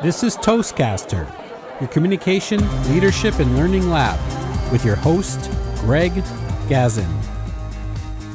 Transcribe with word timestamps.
This 0.00 0.22
is 0.22 0.36
Toastcaster, 0.36 1.26
your 1.80 1.88
communication, 1.88 2.60
leadership, 2.88 3.40
and 3.40 3.56
learning 3.56 3.90
lab, 3.90 4.20
with 4.70 4.84
your 4.84 4.94
host, 4.94 5.50
Greg 5.80 6.12
Gazin. 6.68 7.12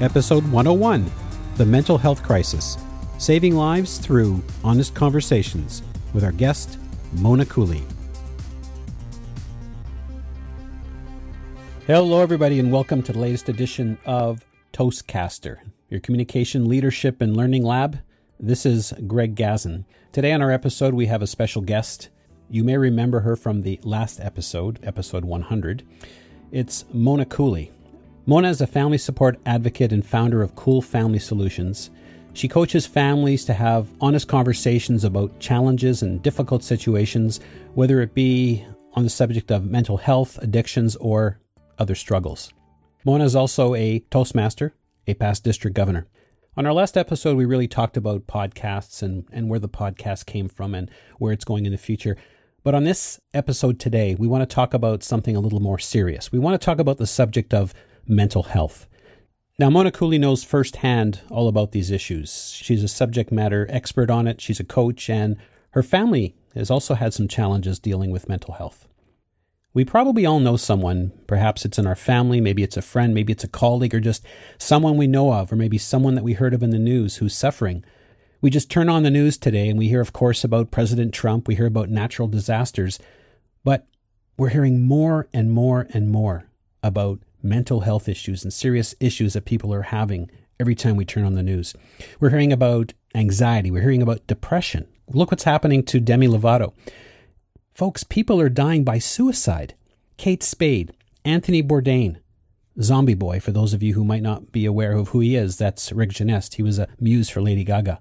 Episode 0.02 0.44
101 0.52 1.10
The 1.56 1.66
Mental 1.66 1.98
Health 1.98 2.22
Crisis 2.22 2.78
Saving 3.18 3.56
Lives 3.56 3.98
Through 3.98 4.44
Honest 4.62 4.94
Conversations, 4.94 5.84
with 6.14 6.26
our 6.26 6.34
guest, 6.34 6.80
Mona 7.14 7.46
Cooley. 7.46 7.84
Hello, 11.88 12.20
everybody, 12.22 12.60
and 12.60 12.74
welcome 12.74 13.02
to 13.04 13.14
the 13.14 13.20
latest 13.20 13.48
edition 13.48 13.98
of 14.06 14.44
Toastcaster, 14.74 15.60
your 15.90 16.02
communication, 16.02 16.68
leadership, 16.68 17.22
and 17.22 17.38
learning 17.38 17.64
lab. 17.64 18.00
This 18.46 18.66
is 18.66 18.94
Greg 19.08 19.38
Gazin. 19.38 19.86
Today 20.12 20.34
on 20.34 20.42
our 20.42 20.52
episode, 20.52 20.94
we 20.94 21.06
have 21.06 21.22
a 21.22 21.28
special 21.28 21.62
guest. 21.62 22.10
You 22.50 22.66
may 22.66 22.76
remember 22.76 23.22
her 23.22 23.38
from 23.38 23.62
the 23.62 23.80
last 23.84 24.20
episode, 24.20 24.82
episode 24.84 25.24
100. 25.24 25.88
It's 26.52 26.84
Mona 26.92 27.24
Cooley. 27.24 27.72
Mona 28.26 28.50
is 28.50 28.60
a 28.60 28.68
family 28.68 28.98
support 28.98 29.40
advocate 29.46 29.94
and 29.94 30.06
founder 30.06 30.42
of 30.42 30.58
Cool 30.58 30.82
Family 30.82 31.20
Solutions. 31.20 31.90
She 32.34 32.50
coaches 32.50 32.86
families 32.86 33.46
to 33.46 33.54
have 33.54 33.88
honest 34.02 34.28
conversations 34.28 35.06
about 35.06 35.40
challenges 35.40 36.02
and 36.02 36.22
difficult 36.22 36.66
situations, 36.66 37.40
whether 37.76 38.02
it 38.02 38.14
be 38.14 38.66
on 38.92 39.06
the 39.06 39.10
subject 39.10 39.52
of 39.52 39.72
mental 39.72 39.96
health, 39.96 40.38
addictions, 40.42 40.98
or 40.98 41.40
other 41.80 41.96
struggles. 41.96 42.52
Mona 43.06 43.24
is 43.24 43.38
also 43.38 43.74
a 43.74 44.00
Toastmaster, 44.12 44.74
a 45.08 45.14
past 45.14 45.46
district 45.46 45.78
governor. 45.78 46.08
On 46.56 46.68
our 46.68 46.74
last 46.74 46.98
episode, 46.98 47.36
we 47.36 47.46
really 47.46 47.68
talked 47.68 47.98
about 47.98 48.28
podcasts 48.28 49.02
and, 49.02 49.26
and 49.32 49.50
where 49.50 49.58
the 49.58 49.68
podcast 49.68 50.28
came 50.28 50.48
from 50.48 50.76
and 50.76 50.92
where 51.18 51.34
it's 51.34 51.46
going 51.46 51.66
in 51.66 51.72
the 51.72 51.80
future. 51.80 52.16
But 52.64 52.76
on 52.76 52.84
this 52.84 53.20
episode 53.34 53.80
today, 53.80 54.14
we 54.14 54.28
want 54.28 54.48
to 54.48 54.56
talk 54.56 54.76
about 54.76 55.02
something 55.02 55.36
a 55.36 55.40
little 55.40 55.60
more 55.60 55.80
serious. 55.80 56.32
We 56.32 56.38
want 56.38 56.60
to 56.60 56.64
talk 56.64 56.78
about 56.78 57.00
the 57.00 57.08
subject 57.08 57.56
of 57.56 57.74
mental 58.08 58.44
health. 58.44 58.86
Now, 59.58 59.72
Mona 59.72 59.92
Cooley 59.92 60.20
knows 60.20 60.44
firsthand 60.44 61.22
all 61.32 61.48
about 61.48 61.72
these 61.72 61.90
issues. 61.90 62.52
She's 62.52 62.84
a 62.84 62.88
subject 62.88 63.32
matter 63.32 63.66
expert 63.72 64.12
on 64.12 64.28
it, 64.28 64.40
she's 64.40 64.60
a 64.60 64.64
coach, 64.64 65.10
and 65.10 65.38
her 65.72 65.84
family 65.84 66.36
has 66.54 66.70
also 66.70 66.94
had 66.94 67.16
some 67.16 67.28
challenges 67.28 67.80
dealing 67.80 68.12
with 68.12 68.30
mental 68.30 68.54
health. 68.54 68.88
We 69.76 69.84
probably 69.84 70.24
all 70.24 70.40
know 70.40 70.56
someone, 70.56 71.12
perhaps 71.26 71.66
it's 71.66 71.80
in 71.80 71.88
our 71.88 71.96
family, 71.96 72.40
maybe 72.40 72.62
it's 72.62 72.78
a 72.78 72.82
friend, 72.82 73.12
maybe 73.12 73.34
it's 73.34 73.44
a 73.44 73.48
colleague, 73.48 73.96
or 73.96 74.00
just 74.00 74.24
someone 74.60 74.98
we 74.98 75.08
know 75.08 75.34
of, 75.34 75.52
or 75.52 75.56
maybe 75.56 75.80
someone 75.80 76.14
that 76.14 76.24
we 76.24 76.34
heard 76.34 76.54
of 76.54 76.62
in 76.62 76.70
the 76.70 76.78
news 76.78 77.16
who's 77.16 77.36
suffering. 77.36 77.84
We 78.40 78.52
just 78.52 78.70
turn 78.70 78.88
on 78.88 79.02
the 79.02 79.10
news 79.10 79.36
today 79.36 79.68
and 79.70 79.80
we 79.80 79.88
hear, 79.88 80.02
of 80.02 80.14
course, 80.14 80.44
about 80.44 80.70
President 80.70 81.12
Trump, 81.12 81.48
we 81.48 81.56
hear 81.56 81.66
about 81.66 81.90
natural 81.90 82.28
disasters, 82.28 83.00
but 83.64 83.88
we're 84.38 84.50
hearing 84.50 84.86
more 84.86 85.28
and 85.34 85.52
more 85.52 85.88
and 85.90 86.12
more 86.12 86.46
about 86.84 87.22
mental 87.42 87.80
health 87.80 88.08
issues 88.08 88.44
and 88.44 88.54
serious 88.54 88.94
issues 89.00 89.34
that 89.34 89.46
people 89.46 89.74
are 89.74 89.84
having 89.84 90.30
every 90.60 90.76
time 90.76 90.98
we 90.98 91.06
turn 91.06 91.24
on 91.24 91.34
the 91.34 91.42
news. 91.42 91.74
We're 92.20 92.30
hearing 92.30 92.54
about 92.54 92.94
anxiety, 93.16 93.72
we're 93.72 93.82
hearing 93.82 94.04
about 94.04 94.28
depression. 94.28 94.88
Look 95.08 95.32
what's 95.32 95.44
happening 95.46 95.82
to 95.86 96.00
Demi 96.00 96.28
Lovato. 96.28 96.74
Folks, 97.74 98.04
people 98.04 98.40
are 98.40 98.50
dying 98.50 98.84
by 98.84 99.00
suicide. 99.00 99.74
Kate 100.18 100.44
Spade, 100.44 100.94
Anthony 101.26 101.64
Bourdain, 101.64 102.18
Zombie 102.80 103.16
Boy, 103.16 103.40
for 103.40 103.52
those 103.52 103.74
of 103.74 103.82
you 103.82 103.96
who 103.96 104.04
might 104.04 104.22
not 104.22 104.52
be 104.52 104.68
aware 104.68 104.92
of 104.92 105.08
who 105.08 105.22
he 105.22 105.36
is, 105.36 105.58
that's 105.58 105.92
Rick 105.92 106.12
Genest. 106.12 106.54
He 106.54 106.62
was 106.62 106.78
a 106.78 106.88
muse 107.00 107.32
for 107.32 107.42
Lady 107.42 107.64
Gaga. 107.64 108.00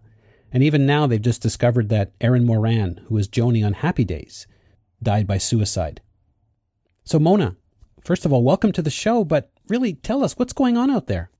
And 0.52 0.62
even 0.62 0.84
now, 0.84 1.06
they've 1.06 1.22
just 1.22 1.40
discovered 1.40 1.88
that 1.88 2.12
Erin 2.20 2.44
Moran, 2.44 3.00
who 3.06 3.14
was 3.14 3.28
Joanie 3.28 3.64
on 3.64 3.72
Happy 3.72 4.04
Days, 4.04 4.46
died 5.02 5.26
by 5.26 5.38
suicide. 5.38 6.02
So, 7.04 7.18
Mona, 7.18 7.56
first 8.04 8.26
of 8.26 8.32
all, 8.32 8.42
welcome 8.42 8.72
to 8.72 8.82
the 8.82 8.90
show, 8.90 9.24
but 9.24 9.50
really 9.68 9.94
tell 9.94 10.22
us 10.22 10.34
what's 10.34 10.52
going 10.52 10.76
on 10.76 10.90
out 10.90 11.06
there. 11.06 11.30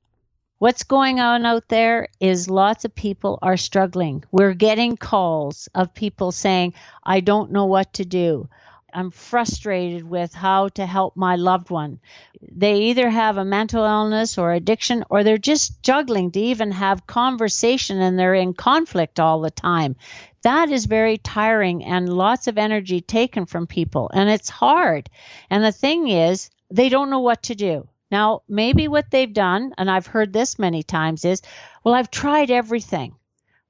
What's 0.62 0.84
going 0.84 1.18
on 1.18 1.44
out 1.44 1.66
there 1.66 2.06
is 2.20 2.48
lots 2.48 2.84
of 2.84 2.94
people 2.94 3.36
are 3.42 3.56
struggling. 3.56 4.22
We're 4.30 4.54
getting 4.54 4.96
calls 4.96 5.68
of 5.74 5.92
people 5.92 6.30
saying, 6.30 6.74
I 7.02 7.18
don't 7.18 7.50
know 7.50 7.64
what 7.64 7.94
to 7.94 8.04
do. 8.04 8.48
I'm 8.94 9.10
frustrated 9.10 10.08
with 10.08 10.32
how 10.32 10.68
to 10.68 10.86
help 10.86 11.16
my 11.16 11.34
loved 11.34 11.70
one. 11.70 11.98
They 12.40 12.76
either 12.82 13.10
have 13.10 13.38
a 13.38 13.44
mental 13.44 13.82
illness 13.82 14.38
or 14.38 14.52
addiction, 14.52 15.02
or 15.10 15.24
they're 15.24 15.36
just 15.36 15.82
juggling 15.82 16.30
to 16.30 16.40
even 16.40 16.70
have 16.70 17.08
conversation 17.08 18.00
and 18.00 18.16
they're 18.16 18.32
in 18.32 18.54
conflict 18.54 19.18
all 19.18 19.40
the 19.40 19.50
time. 19.50 19.96
That 20.42 20.70
is 20.70 20.84
very 20.84 21.18
tiring 21.18 21.84
and 21.84 22.08
lots 22.08 22.46
of 22.46 22.56
energy 22.56 23.00
taken 23.00 23.46
from 23.46 23.66
people, 23.66 24.12
and 24.14 24.30
it's 24.30 24.48
hard. 24.48 25.10
And 25.50 25.64
the 25.64 25.72
thing 25.72 26.06
is, 26.06 26.50
they 26.70 26.88
don't 26.88 27.10
know 27.10 27.18
what 27.18 27.42
to 27.42 27.56
do. 27.56 27.88
Now, 28.12 28.42
maybe 28.46 28.88
what 28.88 29.10
they've 29.10 29.32
done, 29.32 29.72
and 29.78 29.90
I've 29.90 30.06
heard 30.06 30.34
this 30.34 30.58
many 30.58 30.82
times, 30.82 31.24
is, 31.24 31.40
well, 31.82 31.94
I've 31.94 32.10
tried 32.10 32.50
everything. 32.50 33.14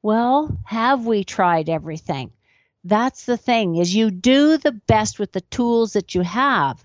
Well, 0.03 0.59
have 0.65 1.07
we 1.07 1.23
tried 1.23 1.69
everything? 1.69 2.33
That's 2.83 3.25
the 3.25 3.37
thing 3.37 3.77
is 3.77 3.95
you 3.95 4.11
do 4.11 4.59
the 4.59 4.73
best 4.73 5.21
with 5.21 5.31
the 5.31 5.43
tools 5.43 5.93
that 5.93 6.17
you 6.17 6.23
have. 6.23 6.85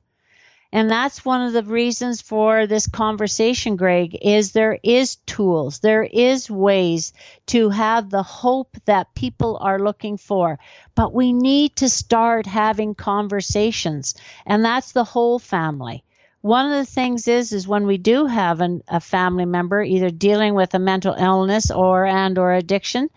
And 0.72 0.91
that's 0.91 1.25
one 1.25 1.41
of 1.41 1.53
the 1.53 1.63
reasons 1.63 2.22
for 2.22 2.68
this 2.68 2.85
conversation, 2.85 3.75
Greg, 3.75 4.16
is 4.22 4.51
there 4.51 4.78
is 4.84 5.16
tools. 5.25 5.79
There 5.79 6.03
is 6.03 6.51
ways 6.51 7.12
to 7.47 7.69
have 7.69 8.12
the 8.12 8.22
hope 8.22 8.78
that 8.85 9.16
people 9.16 9.57
are 9.59 9.79
looking 9.79 10.18
for. 10.18 10.59
But 10.94 11.12
we 11.12 11.34
need 11.34 11.78
to 11.78 11.89
start 11.89 12.45
having 12.45 12.94
conversations. 12.94 14.13
And 14.45 14.63
that's 14.63 14.91
the 14.91 15.06
whole 15.06 15.39
family 15.39 16.03
one 16.42 16.72
of 16.72 16.72
the 16.72 16.92
things 16.92 17.28
is 17.28 17.52
is 17.52 17.68
when 17.68 17.86
we 17.86 17.98
do 17.98 18.25
have 18.25 18.62
an, 18.62 18.81
a 18.88 19.00
family 19.00 19.46
member 19.46 19.81
either 19.81 20.09
dealing 20.09 20.53
with 20.53 20.74
a 20.74 20.80
mental 20.80 21.14
illness 21.14 21.72
or 21.72 22.06
and 22.06 22.38
or 22.38 22.53
addiction 22.53 23.09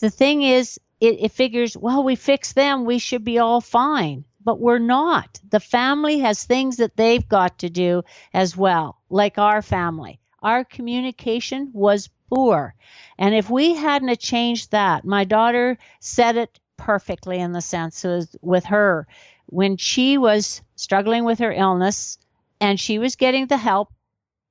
the 0.00 0.10
thing 0.10 0.42
is 0.42 0.80
it, 1.00 1.16
it 1.20 1.32
figures 1.32 1.76
well 1.76 2.02
we 2.02 2.16
fix 2.16 2.52
them 2.52 2.84
we 2.84 2.98
should 2.98 3.24
be 3.24 3.38
all 3.38 3.60
fine. 3.60 4.24
But 4.44 4.58
we're 4.58 4.78
not. 4.78 5.38
The 5.50 5.60
family 5.60 6.18
has 6.18 6.42
things 6.42 6.78
that 6.78 6.96
they've 6.96 7.28
got 7.28 7.58
to 7.58 7.70
do 7.70 8.02
as 8.34 8.56
well 8.56 8.98
like 9.08 9.38
our 9.38 9.62
family. 9.62 10.18
Our 10.42 10.64
communication 10.64 11.70
was 11.72 12.10
poor. 12.28 12.74
And 13.18 13.36
if 13.36 13.48
we 13.48 13.74
hadn't 13.74 14.18
changed 14.18 14.72
that 14.72 15.04
my 15.04 15.22
daughter 15.22 15.78
said 16.00 16.36
it 16.36 16.58
perfectly 16.76 17.38
in 17.38 17.52
the 17.52 17.60
sense 17.60 18.02
was 18.02 18.34
with 18.42 18.64
her. 18.64 19.06
When 19.46 19.76
she 19.76 20.18
was 20.18 20.62
struggling 20.74 21.24
with 21.24 21.38
her 21.38 21.52
illness 21.52 22.18
and 22.62 22.78
she 22.78 23.00
was 23.00 23.16
getting 23.16 23.48
the 23.48 23.56
help 23.56 23.92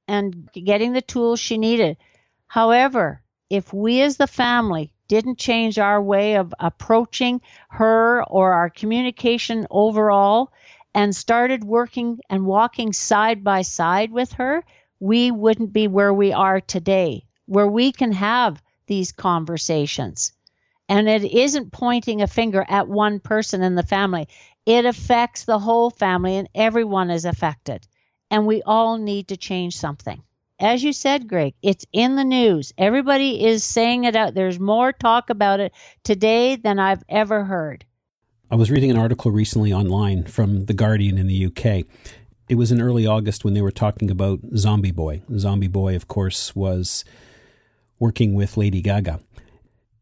and 0.05 0.49
getting 0.51 0.91
the 0.91 1.01
tools 1.01 1.39
she 1.39 1.57
needed. 1.57 1.95
However, 2.45 3.23
if 3.49 3.73
we 3.73 4.01
as 4.01 4.17
the 4.17 4.27
family 4.27 4.91
didn't 5.07 5.39
change 5.39 5.79
our 5.79 6.01
way 6.01 6.35
of 6.35 6.53
approaching 6.59 7.39
her 7.69 8.21
or 8.25 8.51
our 8.51 8.69
communication 8.69 9.65
overall 9.71 10.51
and 10.93 11.15
started 11.15 11.63
working 11.63 12.19
and 12.29 12.45
walking 12.45 12.91
side 12.91 13.45
by 13.45 13.61
side 13.61 14.11
with 14.11 14.33
her, 14.33 14.61
we 14.99 15.31
wouldn't 15.31 15.71
be 15.71 15.87
where 15.87 16.13
we 16.13 16.33
are 16.33 16.59
today, 16.59 17.23
where 17.45 17.67
we 17.67 17.93
can 17.93 18.11
have 18.11 18.61
these 18.87 19.13
conversations. 19.13 20.33
And 20.89 21.07
it 21.07 21.23
isn't 21.23 21.71
pointing 21.71 22.21
a 22.21 22.27
finger 22.27 22.65
at 22.67 22.89
one 22.89 23.21
person 23.21 23.61
in 23.63 23.75
the 23.75 23.83
family. 23.83 24.27
It 24.65 24.83
affects 24.83 25.45
the 25.45 25.59
whole 25.59 25.89
family 25.89 26.35
and 26.35 26.49
everyone 26.53 27.09
is 27.09 27.23
affected 27.23 27.87
and 28.31 28.47
we 28.47 28.63
all 28.63 28.97
need 28.97 29.27
to 29.27 29.37
change 29.37 29.75
something. 29.75 30.23
As 30.59 30.83
you 30.83 30.93
said, 30.93 31.27
Greg, 31.27 31.53
it's 31.61 31.85
in 31.91 32.15
the 32.15 32.23
news. 32.23 32.71
Everybody 32.77 33.43
is 33.43 33.63
saying 33.63 34.05
it 34.05 34.15
out. 34.15 34.33
There's 34.33 34.59
more 34.59 34.93
talk 34.93 35.29
about 35.29 35.59
it 35.59 35.73
today 36.03 36.55
than 36.55 36.79
I've 36.79 37.03
ever 37.09 37.43
heard. 37.43 37.83
I 38.49 38.55
was 38.55 38.71
reading 38.71 38.91
an 38.91 38.97
article 38.97 39.31
recently 39.31 39.73
online 39.73 40.25
from 40.25 40.65
The 40.65 40.73
Guardian 40.73 41.17
in 41.17 41.27
the 41.27 41.45
UK. 41.45 41.85
It 42.47 42.55
was 42.55 42.71
in 42.71 42.81
early 42.81 43.05
August 43.05 43.43
when 43.43 43.53
they 43.53 43.61
were 43.61 43.71
talking 43.71 44.11
about 44.11 44.39
Zombie 44.55 44.91
Boy. 44.91 45.23
Zombie 45.37 45.67
Boy, 45.67 45.95
of 45.95 46.07
course, 46.07 46.55
was 46.55 47.03
working 47.97 48.33
with 48.33 48.57
Lady 48.57 48.81
Gaga. 48.81 49.19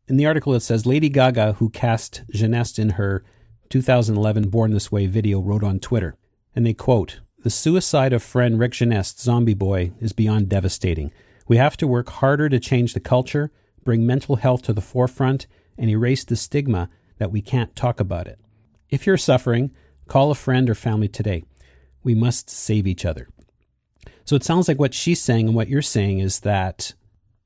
In 0.08 0.18
the 0.18 0.26
article, 0.26 0.54
it 0.56 0.62
says 0.62 0.86
Lady 0.86 1.10
Gaga, 1.10 1.54
who 1.54 1.70
cast 1.70 2.24
Genest 2.34 2.80
in 2.80 2.92
her 2.92 3.24
2011 3.70 4.50
Born 4.50 4.72
This 4.72 4.92
Way 4.92 5.06
video, 5.06 5.40
wrote 5.40 5.64
on 5.64 5.80
Twitter, 5.80 6.16
and 6.56 6.66
they 6.66 6.74
quote, 6.74 7.20
the 7.42 7.50
suicide 7.50 8.12
of 8.12 8.22
friend 8.22 8.60
Rick 8.60 8.74
Genest, 8.74 9.20
Zombie 9.20 9.54
Boy, 9.54 9.92
is 10.02 10.12
beyond 10.12 10.50
devastating. 10.50 11.12
We 11.48 11.58
have 11.58 11.78
to 11.78 11.88
work 11.88 12.10
harder 12.10 12.50
to 12.50 12.60
change 12.60 12.94
the 12.94 13.00
culture, 13.00 13.52
bring 13.84 14.06
mental 14.06 14.36
health 14.36 14.64
to 14.64 14.74
the 14.74 14.82
forefront, 14.82 15.48
and 15.78 15.90
erase 15.90 16.26
the 16.26 16.36
stigma 16.36 16.90
that 17.18 17.32
we 17.32 17.42
can't 17.42 17.76
talk 17.76 18.00
about 18.00 18.28
it. 18.28 18.40
If 18.90 19.08
you're 19.08 19.18
suffering, 19.18 19.72
call 20.08 20.32
a 20.32 20.36
friend 20.36 20.70
or 20.70 20.76
family 20.76 21.08
today. 21.08 21.44
We 22.04 22.14
must 22.14 22.50
save 22.50 22.88
each 22.88 23.06
other. 23.06 23.30
So 24.26 24.36
it 24.36 24.44
sounds 24.44 24.68
like 24.68 24.80
what 24.80 24.94
she's 24.94 25.22
saying 25.22 25.48
and 25.48 25.56
what 25.56 25.70
you're 25.70 25.82
saying 25.82 26.20
is 26.20 26.42
that 26.42 26.94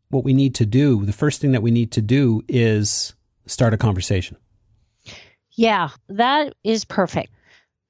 what 0.09 0.23
we 0.23 0.33
need 0.33 0.55
to 0.55 0.65
do, 0.65 1.05
the 1.05 1.13
first 1.13 1.39
thing 1.39 1.51
that 1.51 1.63
we 1.63 1.71
need 1.71 1.91
to 1.93 2.01
do 2.01 2.43
is 2.47 3.13
start 3.45 3.73
a 3.73 3.77
conversation. 3.77 4.37
Yeah, 5.51 5.89
that 6.09 6.53
is 6.63 6.83
perfect. 6.83 7.32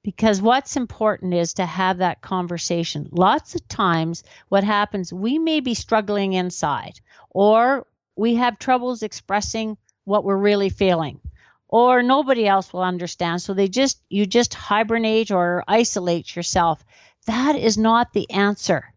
Because 0.04 0.42
what's 0.42 0.76
important 0.76 1.32
is 1.32 1.54
to 1.54 1.64
have 1.64 1.98
that 1.98 2.20
conversation. 2.20 3.08
Lots 3.10 3.54
of 3.54 3.66
times, 3.68 4.22
what 4.50 4.62
happens, 4.62 5.12
we 5.12 5.38
may 5.38 5.60
be 5.60 5.72
struggling 5.72 6.34
inside, 6.34 7.00
or 7.30 7.86
we 8.14 8.34
have 8.34 8.58
troubles 8.58 9.02
expressing 9.02 9.78
what 10.04 10.22
we're 10.22 10.36
really 10.36 10.68
feeling, 10.68 11.20
or 11.68 12.02
nobody 12.02 12.46
else 12.46 12.70
will 12.70 12.82
understand. 12.82 13.40
So 13.40 13.54
they 13.54 13.66
just, 13.66 13.98
you 14.10 14.26
just 14.26 14.52
hibernate 14.52 15.30
or 15.30 15.64
isolate 15.66 16.36
yourself. 16.36 16.84
That 17.24 17.56
is 17.56 17.78
not 17.78 18.12
the 18.12 18.30
answer. 18.30 18.92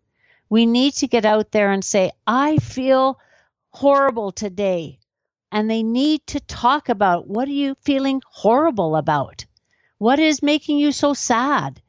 We 0.50 0.65
need 0.65 0.94
to 0.95 1.07
get 1.07 1.24
out 1.24 1.51
there 1.51 1.71
and 1.71 1.86
say, 1.86 2.12
I 2.27 2.57
feel 2.57 3.18
horrible 3.69 4.33
today. 4.33 5.00
And 5.54 5.69
they 5.69 5.83
need 5.83 6.27
to 6.27 6.42
talk 6.42 6.89
about 6.89 7.30
what 7.30 7.48
are 7.48 7.51
you 7.51 7.75
feeling 7.81 8.21
horrible 8.30 8.98
about? 8.98 9.45
What 9.97 10.19
is 10.19 10.44
making 10.44 10.77
you 10.77 10.91
so 10.91 11.13
sad? 11.13 11.81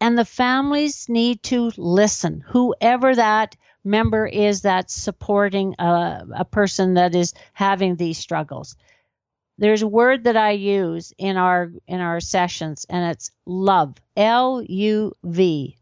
And 0.00 0.18
the 0.18 0.24
families 0.24 1.08
need 1.08 1.42
to 1.44 1.70
listen, 1.76 2.44
whoever 2.46 3.14
that 3.14 3.56
member 3.84 4.26
is 4.26 4.62
that's 4.62 4.94
supporting 4.94 5.74
a, 5.78 6.26
a 6.34 6.44
person 6.44 6.94
that 6.94 7.14
is 7.14 7.34
having 7.52 7.96
these 7.96 8.18
struggles. 8.18 8.76
There's 9.58 9.82
a 9.82 9.88
word 9.88 10.24
that 10.24 10.36
I 10.36 10.52
use 10.52 11.12
in 11.18 11.36
our 11.36 11.70
in 11.86 12.00
our 12.00 12.18
sessions 12.20 12.84
and 12.88 13.10
it's 13.12 13.30
love. 13.46 13.94
L 14.16 14.62
U 14.62 15.12
V. 15.22 15.76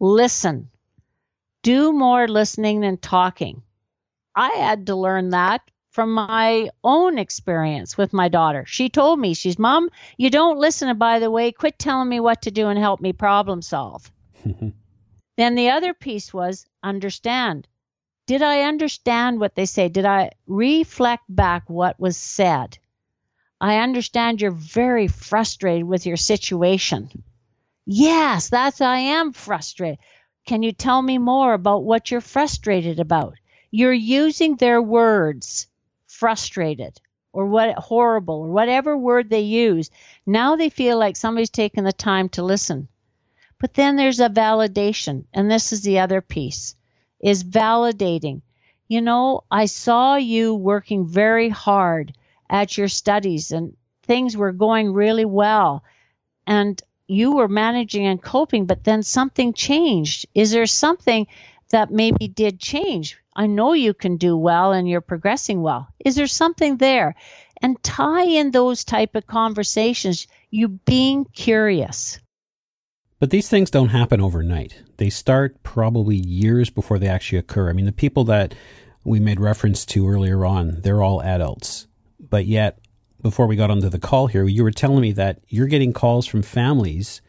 Listen. 0.00 0.70
Do 1.62 1.92
more 1.92 2.28
listening 2.28 2.80
than 2.80 2.96
talking. 2.98 3.62
I 4.34 4.50
had 4.52 4.86
to 4.86 4.96
learn 4.96 5.30
that 5.30 5.62
from 5.94 6.12
my 6.12 6.68
own 6.82 7.18
experience 7.18 7.96
with 7.96 8.12
my 8.12 8.28
daughter. 8.28 8.64
She 8.66 8.88
told 8.88 9.20
me, 9.20 9.32
she's, 9.32 9.60
Mom, 9.60 9.90
you 10.16 10.28
don't 10.28 10.58
listen. 10.58 10.88
And 10.88 10.98
by 10.98 11.20
the 11.20 11.30
way, 11.30 11.52
quit 11.52 11.78
telling 11.78 12.08
me 12.08 12.18
what 12.18 12.42
to 12.42 12.50
do 12.50 12.66
and 12.66 12.76
help 12.76 13.00
me 13.00 13.12
problem 13.12 13.62
solve. 13.62 14.10
then 15.36 15.54
the 15.54 15.70
other 15.70 15.94
piece 15.94 16.34
was 16.34 16.66
understand. 16.82 17.68
Did 18.26 18.42
I 18.42 18.62
understand 18.62 19.38
what 19.38 19.54
they 19.54 19.66
say? 19.66 19.88
Did 19.88 20.04
I 20.04 20.32
reflect 20.48 21.22
back 21.28 21.70
what 21.70 22.00
was 22.00 22.16
said? 22.16 22.76
I 23.60 23.78
understand 23.78 24.40
you're 24.40 24.50
very 24.50 25.06
frustrated 25.06 25.84
with 25.84 26.06
your 26.06 26.16
situation. 26.16 27.22
Yes, 27.86 28.48
that's 28.48 28.80
I 28.80 28.98
am 28.98 29.32
frustrated. 29.32 30.00
Can 30.44 30.64
you 30.64 30.72
tell 30.72 31.00
me 31.00 31.18
more 31.18 31.54
about 31.54 31.84
what 31.84 32.10
you're 32.10 32.20
frustrated 32.20 32.98
about? 32.98 33.34
You're 33.70 33.92
using 33.92 34.56
their 34.56 34.82
words 34.82 35.68
frustrated 36.24 36.98
or 37.34 37.44
what 37.44 37.76
horrible 37.76 38.36
or 38.36 38.48
whatever 38.48 38.96
word 38.96 39.28
they 39.28 39.42
use. 39.42 39.90
Now 40.24 40.56
they 40.56 40.70
feel 40.70 40.98
like 40.98 41.16
somebody's 41.16 41.50
taking 41.50 41.84
the 41.84 41.92
time 41.92 42.30
to 42.30 42.42
listen. 42.42 42.88
But 43.60 43.74
then 43.74 43.96
there's 43.96 44.20
a 44.20 44.30
validation, 44.30 45.24
and 45.34 45.50
this 45.50 45.70
is 45.74 45.82
the 45.82 45.98
other 45.98 46.22
piece 46.22 46.76
is 47.20 47.44
validating. 47.44 48.40
You 48.88 49.02
know, 49.02 49.44
I 49.50 49.66
saw 49.66 50.16
you 50.16 50.54
working 50.54 51.06
very 51.06 51.50
hard 51.50 52.14
at 52.48 52.78
your 52.78 52.88
studies 52.88 53.52
and 53.52 53.76
things 54.04 54.34
were 54.34 54.52
going 54.52 54.94
really 54.94 55.26
well 55.26 55.84
and 56.46 56.80
you 57.06 57.34
were 57.34 57.48
managing 57.48 58.06
and 58.06 58.22
coping, 58.22 58.64
but 58.64 58.84
then 58.84 59.02
something 59.02 59.52
changed. 59.52 60.24
Is 60.34 60.52
there 60.52 60.66
something 60.66 61.26
that 61.74 61.90
maybe 61.90 62.28
did 62.28 62.60
change? 62.60 63.18
I 63.34 63.48
know 63.48 63.72
you 63.72 63.94
can 63.94 64.16
do 64.16 64.36
well 64.36 64.70
and 64.70 64.88
you're 64.88 65.00
progressing 65.00 65.60
well. 65.60 65.88
Is 66.04 66.14
there 66.14 66.28
something 66.28 66.76
there? 66.76 67.16
And 67.60 67.82
tie 67.82 68.26
in 68.26 68.52
those 68.52 68.84
type 68.84 69.16
of 69.16 69.26
conversations, 69.26 70.28
you 70.50 70.68
being 70.68 71.24
curious. 71.24 72.20
But 73.18 73.30
these 73.30 73.48
things 73.48 73.72
don't 73.72 73.88
happen 73.88 74.20
overnight. 74.20 74.82
They 74.98 75.10
start 75.10 75.64
probably 75.64 76.14
years 76.14 76.70
before 76.70 77.00
they 77.00 77.08
actually 77.08 77.38
occur. 77.38 77.70
I 77.70 77.72
mean, 77.72 77.86
the 77.86 77.92
people 77.92 78.22
that 78.24 78.54
we 79.02 79.18
made 79.18 79.40
reference 79.40 79.84
to 79.86 80.08
earlier 80.08 80.44
on, 80.44 80.80
they're 80.82 81.02
all 81.02 81.22
adults. 81.22 81.88
But 82.20 82.46
yet, 82.46 82.78
before 83.20 83.48
we 83.48 83.56
got 83.56 83.70
onto 83.70 83.88
the 83.88 83.98
call 83.98 84.28
here, 84.28 84.44
you 84.44 84.62
were 84.62 84.70
telling 84.70 85.00
me 85.00 85.10
that 85.12 85.40
you're 85.48 85.66
getting 85.66 85.92
calls 85.92 86.26
from 86.26 86.42
families 86.42 87.20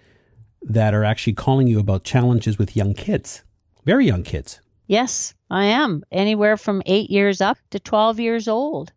that 0.61 0.93
are 0.93 1.03
actually 1.03 1.33
calling 1.33 1.65
you 1.65 1.79
about 1.79 2.03
challenges 2.03 2.59
with 2.59 2.75
young 2.75 2.93
kids, 2.93 3.41
very 3.85 4.05
young 4.05 4.23
kids. 4.23 4.59
Yes, 4.87 5.33
I 5.49 5.65
am. 5.65 6.03
Anywhere 6.11 6.57
from 6.57 6.83
eight 6.85 7.09
years 7.09 7.41
up 7.41 7.57
to 7.71 7.79
12 7.79 8.19
years 8.19 8.47
old. 8.47 8.91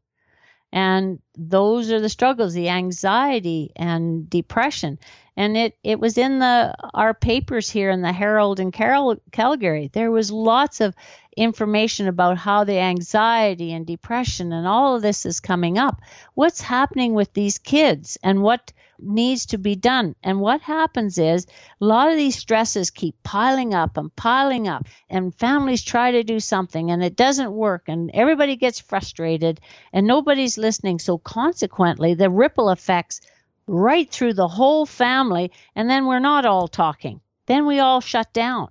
And 0.71 1.21
those 1.37 1.91
are 1.91 2.01
the 2.01 2.11
struggles, 2.11 2.53
the 2.53 2.69
anxiety 2.69 3.73
and 3.75 4.29
depression. 4.29 4.99
And 5.35 5.57
it, 5.57 5.79
it 5.83 5.99
was 5.99 6.19
in 6.19 6.41
the 6.41 6.75
our 6.93 7.15
papers 7.15 7.71
here 7.71 7.91
in 7.91 8.03
the 8.03 8.13
Herald 8.13 8.61
and 8.61 8.73
Carol, 8.73 9.17
Calgary. 9.31 9.89
There 9.93 10.11
was 10.11 10.31
lots 10.31 10.81
of 10.81 10.95
information 11.37 12.09
about 12.09 12.37
how 12.37 12.65
the 12.65 12.79
anxiety 12.79 13.73
and 13.73 13.87
depression 13.87 14.53
and 14.53 14.67
all 14.67 14.97
of 14.97 15.03
this 15.03 15.25
is 15.25 15.41
coming 15.41 15.79
up. 15.79 16.03
What's 16.35 16.61
happening 16.61 17.15
with 17.15 17.33
these 17.33 17.59
kids 17.59 18.19
and 18.23 18.43
what 18.43 18.73
needs 18.99 19.47
to 19.47 19.59
be 19.59 19.77
done. 19.77 20.15
And 20.23 20.41
what 20.41 20.61
happens 20.61 21.19
is 21.19 21.47
a 21.81 21.85
lot 21.85 22.11
of 22.11 22.17
these 22.17 22.37
stresses 22.37 22.91
keep 22.91 23.23
piling 23.23 23.75
up 23.75 23.97
and 23.97 24.15
piling 24.15 24.69
up, 24.69 24.87
and 25.09 25.35
families 25.35 25.83
try 25.83 26.13
to 26.13 26.23
do 26.23 26.41
something 26.41 26.91
and 26.91 27.03
it 27.03 27.17
doesn't 27.17 27.53
work, 27.53 27.85
and 27.89 28.11
everybody 28.13 28.57
gets 28.57 28.81
frustrated 28.81 29.61
and 29.93 30.07
nobody's 30.07 30.59
listening. 30.59 30.99
So, 30.99 31.19
consequently, 31.19 32.15
the 32.15 32.31
ripple 32.31 32.71
effects 32.71 33.21
right 33.67 34.11
through 34.11 34.35
the 34.35 34.49
whole 34.49 34.87
family, 34.87 35.53
and 35.77 35.89
then 35.89 36.07
we're 36.07 36.19
not 36.19 36.47
all 36.47 36.69
talking. 36.69 37.21
Then 37.47 37.67
we 37.67 37.81
all 37.81 38.01
shut 38.01 38.33
down 38.33 38.69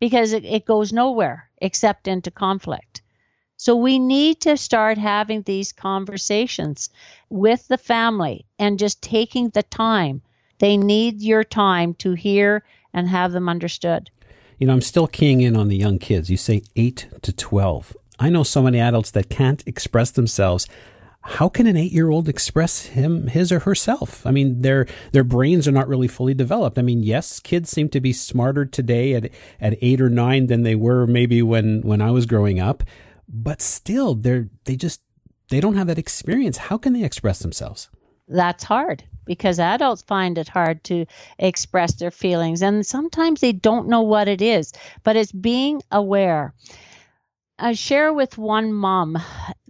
because 0.00 0.32
it, 0.32 0.44
it 0.44 0.64
goes 0.64 0.92
nowhere 0.92 1.50
except 1.60 2.08
into 2.08 2.30
conflict. 2.30 3.02
So 3.60 3.74
we 3.74 3.98
need 3.98 4.40
to 4.42 4.56
start 4.56 4.98
having 4.98 5.42
these 5.42 5.72
conversations 5.72 6.90
with 7.28 7.66
the 7.66 7.76
family 7.76 8.46
and 8.56 8.78
just 8.78 9.02
taking 9.02 9.50
the 9.50 9.64
time. 9.64 10.22
They 10.60 10.76
need 10.76 11.20
your 11.20 11.42
time 11.42 11.94
to 11.94 12.12
hear 12.12 12.62
and 12.94 13.08
have 13.08 13.32
them 13.32 13.48
understood. 13.48 14.10
You 14.58 14.68
know, 14.68 14.74
I'm 14.74 14.80
still 14.80 15.08
keying 15.08 15.40
in 15.40 15.56
on 15.56 15.66
the 15.66 15.76
young 15.76 15.98
kids. 15.98 16.30
You 16.30 16.36
say 16.36 16.62
8 16.76 17.08
to 17.22 17.32
12. 17.32 17.96
I 18.20 18.30
know 18.30 18.44
so 18.44 18.62
many 18.62 18.78
adults 18.78 19.10
that 19.10 19.28
can't 19.28 19.66
express 19.66 20.12
themselves. 20.12 20.68
How 21.22 21.48
can 21.48 21.66
an 21.66 21.74
8-year-old 21.74 22.28
express 22.28 22.86
him 22.86 23.26
his 23.26 23.50
or 23.50 23.60
herself? 23.60 24.24
I 24.24 24.30
mean, 24.30 24.62
their 24.62 24.86
their 25.10 25.24
brains 25.24 25.66
are 25.66 25.72
not 25.72 25.88
really 25.88 26.08
fully 26.08 26.32
developed. 26.32 26.78
I 26.78 26.82
mean, 26.82 27.02
yes, 27.02 27.40
kids 27.40 27.70
seem 27.70 27.88
to 27.88 28.00
be 28.00 28.12
smarter 28.12 28.64
today 28.64 29.14
at 29.14 29.30
at 29.60 29.76
8 29.82 30.00
or 30.00 30.10
9 30.10 30.46
than 30.46 30.62
they 30.62 30.76
were 30.76 31.08
maybe 31.08 31.42
when 31.42 31.82
when 31.82 32.00
I 32.00 32.12
was 32.12 32.24
growing 32.24 32.60
up 32.60 32.84
but 33.28 33.60
still 33.60 34.14
they're 34.14 34.48
they 34.64 34.76
just 34.76 35.00
they 35.50 35.60
don't 35.60 35.76
have 35.76 35.86
that 35.86 35.98
experience. 35.98 36.56
How 36.56 36.78
can 36.78 36.92
they 36.92 37.04
express 37.04 37.38
themselves? 37.40 37.88
That's 38.28 38.64
hard 38.64 39.04
because 39.24 39.58
adults 39.58 40.02
find 40.02 40.38
it 40.38 40.48
hard 40.48 40.84
to 40.84 41.06
express 41.38 41.94
their 41.94 42.10
feelings 42.10 42.62
and 42.62 42.84
sometimes 42.84 43.40
they 43.40 43.52
don't 43.52 43.88
know 43.88 44.02
what 44.02 44.28
it 44.28 44.42
is 44.42 44.72
but 45.04 45.16
it's 45.16 45.32
being 45.32 45.82
aware. 45.90 46.54
I 47.58 47.72
share 47.72 48.12
with 48.12 48.38
one 48.38 48.72
mom 48.72 49.18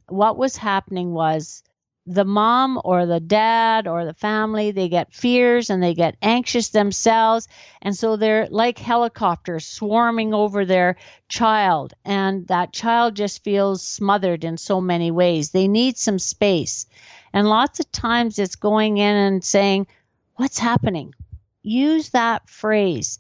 what 0.09 0.37
was 0.37 0.57
happening 0.57 1.13
was 1.13 1.63
the 2.09 2.25
mom 2.25 2.81
or 2.85 3.05
the 3.05 3.21
dad 3.21 3.87
or 3.87 4.07
the 4.07 4.15
family 4.15 4.71
they 4.71 4.89
get 4.89 5.13
fears 5.13 5.69
and 5.69 5.83
they 5.83 5.93
get 5.93 6.17
anxious 6.23 6.71
themselves. 6.71 7.47
And 7.83 7.95
so 7.95 8.17
they're 8.17 8.49
like 8.51 8.79
helicopters 8.79 9.67
swarming 9.67 10.33
over 10.33 10.65
their 10.65 10.97
child. 11.29 11.93
And 12.07 12.47
that 12.49 12.73
child 12.73 13.15
just 13.15 13.45
feels 13.45 13.83
smothered 13.83 14.43
in 14.43 14.57
so 14.57 14.81
many 14.81 15.11
ways. 15.11 15.51
They 15.51 15.69
need 15.69 15.99
some 15.99 16.19
space. 16.19 16.87
And 17.35 17.47
lots 17.47 17.79
of 17.79 17.93
times 17.93 18.39
it's 18.39 18.57
going 18.57 18.97
in 18.97 19.15
and 19.15 19.45
saying 19.45 19.87
what's 20.37 20.59
happening? 20.59 21.15
Use 21.63 22.09
that 22.11 22.49
phrase. 22.49 23.19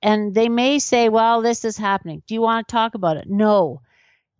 And 0.00 0.34
they 0.34 0.48
may 0.48 0.78
say 0.78 1.10
well 1.10 1.42
this 1.42 1.66
is 1.66 1.76
happening. 1.76 2.22
Do 2.26 2.32
you 2.34 2.40
want 2.40 2.66
to 2.66 2.72
talk 2.72 2.94
about 2.94 3.18
it? 3.18 3.28
No. 3.28 3.82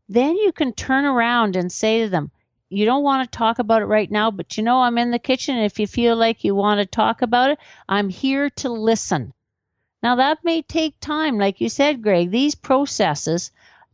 Then 0.09 0.37
you 0.37 0.53
can 0.53 0.73
turn 0.73 1.05
around 1.05 1.57
and 1.57 1.71
say 1.71 2.05
to 2.05 2.09
them 2.09 2.31
you 2.73 2.87
don't 2.87 3.03
want 3.03 3.31
to 3.31 3.37
talk 3.37 3.59
about 3.59 3.83
it 3.83 3.87
right 3.87 4.11
now, 4.11 4.31
but 4.31 4.57
you 4.57 4.63
know, 4.63 4.81
I'm 4.81 4.99
in 4.99 5.11
the 5.11 5.19
kitchen. 5.19 5.59
If 5.59 5.79
you 5.79 5.87
feel 5.87 6.17
like 6.17 6.43
you 6.43 6.55
want 6.55 6.81
to 6.81 6.87
talk 6.87 7.23
about 7.23 7.51
it, 7.51 7.59
I'm 7.89 8.09
here 8.09 8.49
to 8.51 8.71
listen. 8.71 9.35
Now, 10.03 10.17
that 10.17 10.39
may 10.43 10.63
take 10.63 10.99
time. 10.99 11.39
Like 11.39 11.61
you 11.61 11.69
said, 11.69 12.03
Greg, 12.03 12.31
these 12.31 12.55
processes 12.55 13.51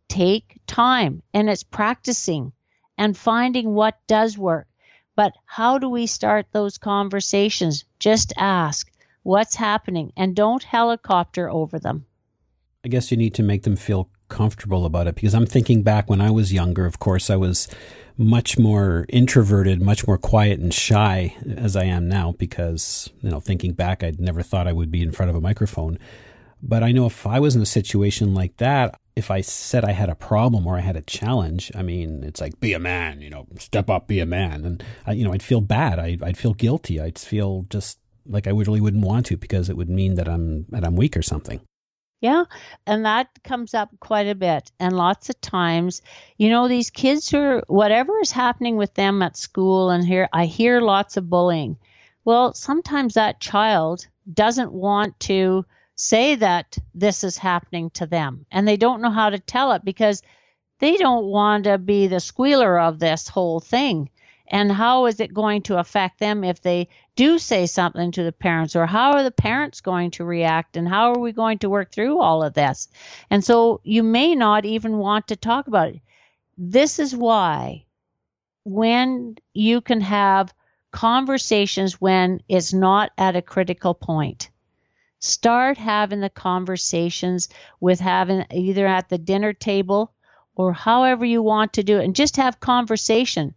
take 0.09 0.59
time 0.67 1.23
and 1.35 1.51
it's 1.51 1.65
practicing 1.65 2.53
and 2.97 3.17
finding 3.17 3.75
what 3.75 3.99
does 4.07 4.39
work. 4.39 4.67
But 5.17 5.33
how 5.45 5.79
do 5.79 5.89
we 5.89 6.07
start 6.07 6.47
those 6.53 6.79
conversations? 6.79 7.85
Just 7.99 8.33
ask 8.37 8.91
what's 9.25 9.57
happening 9.57 10.13
and 10.17 10.37
don't 10.37 10.63
helicopter 10.63 11.51
over 11.51 11.79
them. 11.79 12.07
I 12.85 12.89
guess 12.89 13.11
you 13.11 13.17
need 13.17 13.35
to 13.35 13.43
make 13.43 13.65
them 13.65 13.77
feel 13.77 14.09
comfortable 14.29 14.85
about 14.85 15.07
it 15.07 15.15
because 15.15 15.35
I'm 15.35 15.47
thinking 15.47 15.83
back 15.83 16.09
when 16.09 16.21
I 16.21 16.31
was 16.31 16.53
younger, 16.53 16.87
of 16.87 16.99
course, 16.99 17.31
I 17.31 17.37
was 17.37 17.69
much 18.17 18.59
more 18.59 19.07
introverted, 19.09 19.81
much 19.81 20.07
more 20.07 20.19
quiet 20.19 20.59
and 20.59 20.75
shy 20.75 21.37
as 21.57 21.77
I 21.77 21.85
am 21.85 22.09
now 22.09 22.33
because, 22.33 23.11
you 23.23 23.31
know, 23.31 23.41
thinking 23.41 23.73
back, 23.73 24.03
I'd 24.03 24.21
never 24.21 24.43
thought 24.43 24.67
I 24.67 24.73
would 24.73 24.91
be 24.91 25.03
in 25.03 25.13
front 25.13 25.31
of 25.31 25.37
a 25.37 25.41
microphone. 25.41 25.99
But 26.61 26.83
I 26.83 26.91
know 26.91 27.07
if 27.07 27.27
I 27.27 27.39
was 27.39 27.55
in 27.55 27.63
a 27.63 27.67
situation 27.67 28.35
like 28.35 28.57
that, 28.57 28.99
if 29.15 29.31
I 29.31 29.41
said 29.41 29.85
I 29.85 29.93
had 29.93 30.09
a 30.09 30.17
problem 30.17 30.67
or 30.67 30.77
I 30.77 30.81
had 30.81 30.97
a 30.97 31.03
challenge, 31.03 31.71
I 31.75 31.83
mean, 31.83 32.25
it's 32.25 32.41
like, 32.41 32.59
be 32.59 32.73
a 32.73 32.81
man, 32.81 33.21
you 33.21 33.31
know, 33.31 33.47
step 33.59 33.89
up, 33.89 34.09
be 34.09 34.19
a 34.19 34.27
man. 34.27 34.65
And, 34.65 34.85
I, 35.07 35.13
you 35.13 35.25
know, 35.25 35.33
I'd 35.33 35.43
feel 35.43 35.61
bad. 35.61 36.01
I, 36.01 36.19
I'd 36.23 36.37
feel 36.37 36.55
guilty. 36.55 37.01
I'd 37.01 37.19
feel 37.19 37.67
just 37.71 38.01
like 38.27 38.49
I 38.49 38.51
really 38.51 38.81
wouldn't 38.81 39.05
want 39.05 39.27
to 39.27 39.37
because 39.37 39.71
it 39.71 39.77
would 39.77 39.89
mean 39.89 40.17
that 40.17 40.29
I'm, 40.29 40.67
that 40.71 40.85
I'm 40.85 40.97
weak 40.97 41.17
or 41.17 41.23
something. 41.23 41.61
Yeah, 42.21 42.45
and 42.87 43.05
that 43.05 43.29
comes 43.45 43.75
up 43.75 43.91
quite 44.01 44.27
a 44.27 44.35
bit. 44.35 44.73
And 44.81 44.97
lots 44.97 45.29
of 45.31 45.41
times, 45.41 46.03
you 46.37 46.49
know, 46.49 46.67
these 46.67 46.91
kids 46.91 47.33
are 47.33 47.63
whatever 47.69 48.19
is 48.21 48.33
happening 48.33 48.77
with 48.77 48.95
them 48.95 49.23
at 49.23 49.37
school 49.37 49.91
and 49.91 50.05
here 50.05 50.29
I 50.33 50.47
hear 50.47 50.81
lots 50.81 51.17
of 51.17 51.31
bullying. 51.31 51.77
Well, 52.25 52.55
sometimes 52.55 53.15
that 53.15 53.41
child 53.41 54.07
doesn't 54.33 54.73
want 54.73 55.19
to 55.21 55.65
say 55.95 56.35
that 56.37 56.77
this 56.95 57.23
is 57.25 57.39
happening 57.39 57.91
to 57.91 58.07
them 58.07 58.47
and 58.51 58.67
they 58.67 58.77
don't 58.77 59.01
know 59.01 59.11
how 59.11 59.31
to 59.31 59.39
tell 59.39 59.73
it 59.73 59.85
because 59.85 60.23
they 60.81 60.97
don't 60.97 61.27
want 61.27 61.65
to 61.65 61.79
be 61.79 62.09
the 62.09 62.21
squealer 62.21 62.79
of 62.79 62.99
this 62.99 63.29
whole 63.29 63.61
thing 63.61 64.11
and 64.51 64.73
how 64.73 65.07
is 65.07 65.21
it 65.21 65.35
going 65.35 65.63
to 65.63 65.79
affect 65.79 66.19
them 66.19 66.43
if 66.43 66.61
they 66.61 66.89
do 67.17 67.39
say 67.39 67.67
something 67.67 68.11
to 68.13 68.23
the 68.23 68.33
parents? 68.33 68.75
Or 68.75 68.87
how 68.87 69.13
are 69.13 69.23
the 69.23 69.31
parents 69.31 69.81
going 69.81 70.11
to 70.13 70.25
react? 70.25 70.77
And 70.77 70.89
how 70.89 71.13
are 71.13 71.19
we 71.19 71.33
going 71.33 71.59
to 71.59 71.71
work 71.71 71.93
through 71.93 72.19
all 72.19 72.43
of 72.43 72.55
this? 72.55 72.89
And 73.31 73.45
so 73.45 73.81
you 73.85 74.03
may 74.03 74.35
not 74.35 74.65
even 74.65 74.99
want 74.99 75.29
to 75.29 75.37
talk 75.37 75.67
about 75.67 75.89
it. 75.89 76.01
This 76.57 76.99
is 76.99 77.15
why 77.15 77.85
when 78.65 79.37
you 79.53 79.81
can 79.81 80.01
have 80.01 80.53
conversations 80.91 82.01
when 82.01 82.41
it's 82.49 82.73
not 82.73 83.13
at 83.19 83.37
a 83.37 83.43
critical 83.43 83.95
point. 83.95 84.51
Start 85.21 85.77
having 85.77 86.21
the 86.21 86.31
conversations 86.31 87.49
with 87.81 88.01
having 88.01 88.47
either 88.53 88.87
at 88.87 89.09
the 89.09 89.19
dinner 89.19 89.53
table 89.53 90.13
or 90.55 90.73
however 90.73 91.25
you 91.25 91.43
want 91.43 91.75
to 91.75 91.83
do 91.83 91.99
it 91.99 92.05
and 92.05 92.17
just 92.17 92.37
have 92.37 92.61
conversation 92.61 93.55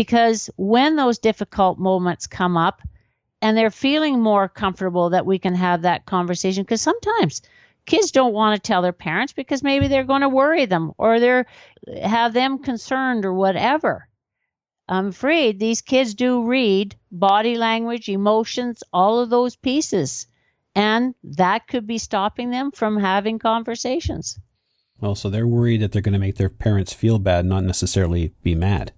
because 0.00 0.48
when 0.56 0.96
those 0.96 1.18
difficult 1.18 1.78
moments 1.78 2.26
come 2.26 2.56
up 2.56 2.80
and 3.42 3.54
they're 3.54 3.70
feeling 3.70 4.18
more 4.18 4.48
comfortable 4.48 5.10
that 5.10 5.26
we 5.26 5.38
can 5.38 5.54
have 5.54 5.82
that 5.82 6.06
conversation 6.06 6.62
because 6.62 6.80
sometimes 6.80 7.42
kids 7.84 8.10
don't 8.10 8.32
want 8.32 8.56
to 8.56 8.66
tell 8.66 8.80
their 8.80 8.94
parents 8.94 9.34
because 9.34 9.62
maybe 9.62 9.88
they're 9.88 10.04
going 10.04 10.22
to 10.22 10.28
worry 10.30 10.64
them 10.64 10.92
or 10.96 11.20
they're 11.20 11.44
have 12.02 12.32
them 12.32 12.60
concerned 12.60 13.26
or 13.26 13.34
whatever. 13.34 14.08
I'm 14.88 15.08
afraid 15.08 15.60
these 15.60 15.82
kids 15.82 16.14
do 16.14 16.44
read 16.44 16.96
body 17.12 17.58
language 17.58 18.08
emotions 18.08 18.82
all 18.94 19.20
of 19.20 19.28
those 19.28 19.54
pieces 19.54 20.28
and 20.74 21.14
that 21.24 21.68
could 21.68 21.86
be 21.86 21.98
stopping 21.98 22.48
them 22.48 22.70
from 22.70 22.98
having 22.98 23.38
conversations. 23.38 24.40
Well 24.98 25.14
so 25.14 25.28
they're 25.28 25.46
worried 25.46 25.82
that 25.82 25.92
they're 25.92 26.00
going 26.00 26.14
to 26.14 26.18
make 26.18 26.36
their 26.36 26.48
parents 26.48 26.94
feel 26.94 27.18
bad 27.18 27.44
not 27.44 27.64
necessarily 27.64 28.32
be 28.42 28.54
mad 28.54 28.92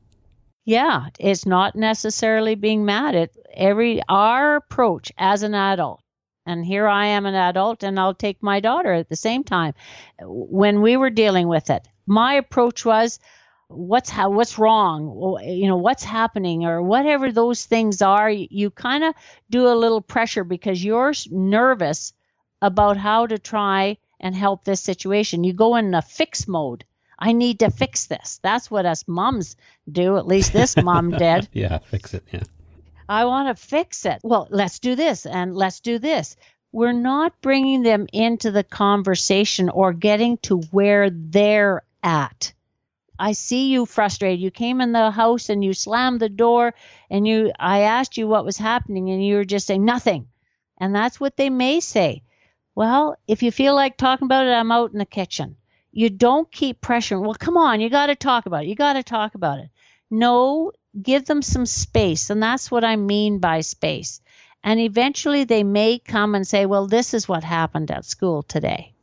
yeah, 0.65 1.07
it's 1.19 1.47
not 1.47 1.75
necessarily 1.75 2.55
being 2.55 2.85
mad 2.85 3.15
at 3.15 3.31
every 3.53 4.01
our 4.09 4.57
approach 4.57 5.13
as 5.19 5.43
an 5.43 5.55
adult. 5.55 6.01
And 6.47 6.65
here 6.65 6.89
I 6.89 7.07
am 7.07 7.27
an 7.27 7.35
adult 7.35 7.83
and 7.83 7.99
I'll 7.99 8.15
take 8.15 8.43
my 8.43 8.61
daughter 8.61 8.93
at 8.93 9.09
the 9.09 9.17
same 9.17 9.45
time. 9.45 9.75
Uh, 10.21 10.27
when 10.27 10.83
we 10.83 10.97
were 10.97 11.11
dealing 11.11 11.49
with 11.49 11.71
it, 11.71 11.87
my 12.07 12.35
approach 12.35 12.85
was 12.85 13.21
what's 13.69 14.11
how 14.11 14.29
what's 14.31 14.59
wrong 14.59 15.41
you 15.43 15.67
know 15.67 15.79
what's 15.79 16.05
happening 16.05 16.67
or 16.67 16.83
whatever 16.83 17.33
those 17.33 17.65
things 17.65 18.03
are 18.03 18.29
you 18.29 18.71
kind 18.71 19.03
of 19.03 19.15
do 19.49 19.67
a 19.67 19.75
little 19.75 20.03
pressure 20.03 20.45
because 20.45 20.85
you're 20.85 21.15
nervous 21.31 22.13
about 22.61 22.99
how 22.99 23.27
to 23.27 23.39
try 23.39 23.97
and 24.21 24.35
help 24.35 24.65
this 24.65 24.83
situation 24.83 25.43
you 25.43 25.55
go 25.55 25.77
in 25.77 25.95
a 25.95 26.03
fix 26.03 26.47
mode 26.47 26.85
I 27.25 27.31
need 27.31 27.61
to 27.61 27.71
fix 27.71 28.07
this. 28.07 28.41
That's 28.43 28.69
what 28.69 28.85
us 28.85 29.07
moms 29.07 29.55
do. 29.91 30.17
At 30.17 30.27
least 30.27 30.53
this 30.53 30.77
mom 30.77 31.11
did. 31.19 31.49
yeah, 31.53 31.79
fix 31.79 32.15
it. 32.15 32.25
Yeah. 32.33 32.43
I 33.09 33.27
want 33.27 33.47
to 33.57 33.63
fix 33.63 34.05
it. 34.05 34.19
Well, 34.25 34.49
let's 34.51 34.81
do 34.81 34.97
this 34.97 35.25
and 35.25 35.55
let's 35.55 35.79
do 35.79 36.01
this. 36.01 36.35
We're 36.73 36.91
not 36.93 37.41
bringing 37.41 37.83
them 37.85 38.09
into 38.13 38.51
the 38.51 38.65
conversation 38.65 39.69
or 39.69 39.93
getting 39.93 40.39
to 40.39 40.63
where 40.73 41.11
they're 41.11 41.83
at. 42.03 42.53
I 43.21 43.33
see 43.33 43.69
you 43.69 43.87
frustrated. 43.87 44.41
You 44.41 44.51
came 44.51 44.81
in 44.81 44.91
the 44.91 45.13
house 45.13 45.49
and 45.49 45.63
you 45.63 45.75
slammed 45.75 46.19
the 46.19 46.29
door 46.29 46.75
and 47.09 47.25
you 47.25 47.53
I 47.57 47.83
asked 47.83 48.17
you 48.17 48.27
what 48.27 48.45
was 48.45 48.57
happening 48.57 49.11
and 49.11 49.25
you 49.25 49.37
were 49.37 49.45
just 49.45 49.69
saying 49.69 49.85
nothing. 49.85 50.27
And 50.77 50.93
that's 50.93 51.21
what 51.21 51.37
they 51.37 51.51
may 51.51 51.79
say. 51.79 52.25
Well, 52.75 53.17
if 53.29 53.45
you 53.45 53.53
feel 53.53 53.77
like 53.77 53.97
talking 53.97 54.27
about 54.27 54.49
it, 54.49 54.51
I'm 54.51 54.73
out 54.73 54.91
in 54.91 54.99
the 54.99 55.07
kitchen 55.07 55.55
you 55.93 56.09
don't 56.11 56.51
keep 56.51 56.81
pressuring. 56.81 57.21
Well, 57.21 57.35
come 57.35 57.57
on, 57.57 57.81
you 57.81 57.91
got 57.91 58.07
to 58.07 58.17
talk 58.17 58.47
about 58.47 58.65
it. 58.65 58.69
You 58.69 58.75
got 58.75 58.95
to 58.95 59.03
talk 59.03 59.35
about 59.35 59.59
it. 59.59 59.69
No, 60.11 60.73
give 61.01 61.27
them 61.27 61.43
some 61.43 61.67
space. 61.67 62.31
And 62.31 62.43
that's 62.43 62.71
what 62.71 62.85
I 62.85 62.97
mean 62.97 63.39
by 63.39 63.61
space. 63.61 64.21
And 64.65 64.81
eventually 64.81 65.45
they 65.45 65.63
may 65.63 65.99
come 65.99 66.35
and 66.35 66.47
say, 66.47 66.67
well, 66.67 66.87
this 66.87 67.15
is 67.15 67.29
what 67.29 67.45
happened 67.45 67.91
at 67.91 68.05
school 68.05 68.43
today. 68.43 68.95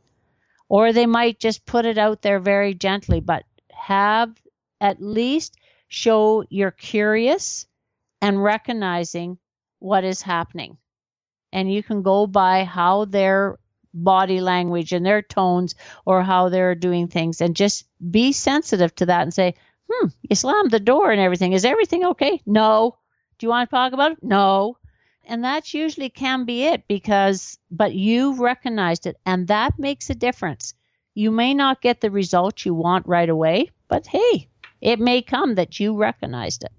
Or 0.68 0.92
they 0.92 1.06
might 1.06 1.38
just 1.38 1.66
put 1.66 1.84
it 1.84 1.98
out 1.98 2.22
there 2.22 2.38
very 2.38 2.74
gently, 2.74 3.20
but 3.20 3.44
have 3.72 4.32
at 4.80 5.02
least 5.02 5.56
show 5.88 6.44
you're 6.48 6.70
curious 6.70 7.66
and 8.22 8.42
recognizing 8.42 9.38
what 9.78 10.04
is 10.04 10.22
happening. 10.22 10.76
And 11.52 11.72
you 11.72 11.82
can 11.82 12.02
go 12.02 12.26
by 12.26 12.64
how 12.64 13.04
they're 13.04 13.58
body 13.92 14.40
language 14.40 14.92
and 14.92 15.04
their 15.04 15.22
tones 15.22 15.74
or 16.04 16.22
how 16.22 16.48
they're 16.48 16.74
doing 16.74 17.08
things 17.08 17.40
and 17.40 17.56
just 17.56 17.86
be 18.10 18.32
sensitive 18.32 18.94
to 18.96 19.06
that 19.06 19.22
and 19.22 19.34
say, 19.34 19.54
hmm, 19.90 20.08
you 20.22 20.36
slammed 20.36 20.70
the 20.70 20.80
door 20.80 21.10
and 21.10 21.20
everything. 21.20 21.52
Is 21.52 21.64
everything 21.64 22.04
okay? 22.04 22.40
No. 22.46 22.96
Do 23.38 23.46
you 23.46 23.50
want 23.50 23.68
to 23.68 23.74
talk 23.74 23.92
about 23.92 24.12
it? 24.12 24.18
No. 24.22 24.76
And 25.24 25.44
that's 25.44 25.74
usually 25.74 26.10
can 26.10 26.44
be 26.44 26.64
it 26.64 26.84
because, 26.88 27.58
but 27.70 27.94
you've 27.94 28.40
recognized 28.40 29.06
it 29.06 29.16
and 29.26 29.48
that 29.48 29.78
makes 29.78 30.10
a 30.10 30.14
difference. 30.14 30.74
You 31.14 31.30
may 31.30 31.54
not 31.54 31.82
get 31.82 32.00
the 32.00 32.10
result 32.10 32.64
you 32.64 32.74
want 32.74 33.06
right 33.06 33.28
away, 33.28 33.70
but 33.88 34.06
hey, 34.06 34.48
it 34.80 34.98
may 34.98 35.22
come 35.22 35.56
that 35.56 35.78
you 35.78 35.96
recognized 35.96 36.64
it. 36.64 36.72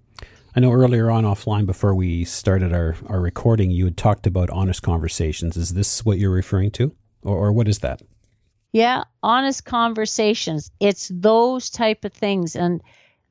I 0.54 0.60
know 0.60 0.72
earlier 0.72 1.10
on 1.10 1.24
offline 1.24 1.64
before 1.64 1.94
we 1.94 2.24
started 2.24 2.74
our, 2.74 2.94
our 3.06 3.20
recording, 3.20 3.70
you 3.70 3.86
had 3.86 3.96
talked 3.96 4.26
about 4.26 4.50
honest 4.50 4.82
conversations. 4.82 5.56
Is 5.56 5.72
this 5.72 6.04
what 6.04 6.18
you're 6.18 6.30
referring 6.30 6.72
to? 6.72 6.94
Or, 7.22 7.48
or 7.48 7.52
what 7.52 7.68
is 7.68 7.80
that? 7.80 8.02
Yeah, 8.72 9.04
honest 9.22 9.64
conversations. 9.64 10.70
It's 10.80 11.10
those 11.12 11.70
type 11.70 12.04
of 12.04 12.12
things, 12.12 12.56
and 12.56 12.82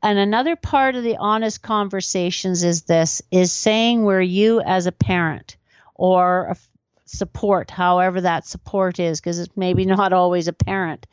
and 0.04 0.18
another 0.18 0.56
part 0.56 0.96
of 0.96 1.04
the 1.04 1.18
honest 1.18 1.62
conversations 1.62 2.64
is 2.64 2.84
this: 2.84 3.22
is 3.32 3.52
saying 3.52 4.04
where 4.04 4.22
you 4.22 4.62
as 4.62 4.86
a 4.86 4.92
parent 4.92 5.58
or 5.96 6.48
a 6.48 6.58
support, 7.06 7.72
however 7.72 8.22
that 8.22 8.46
support 8.46 9.00
is, 9.00 9.20
because 9.20 9.40
it's 9.40 9.56
maybe 9.58 9.86
not 9.98 10.14
always 10.14 10.48
a 10.48 10.54
parent. 10.54 11.08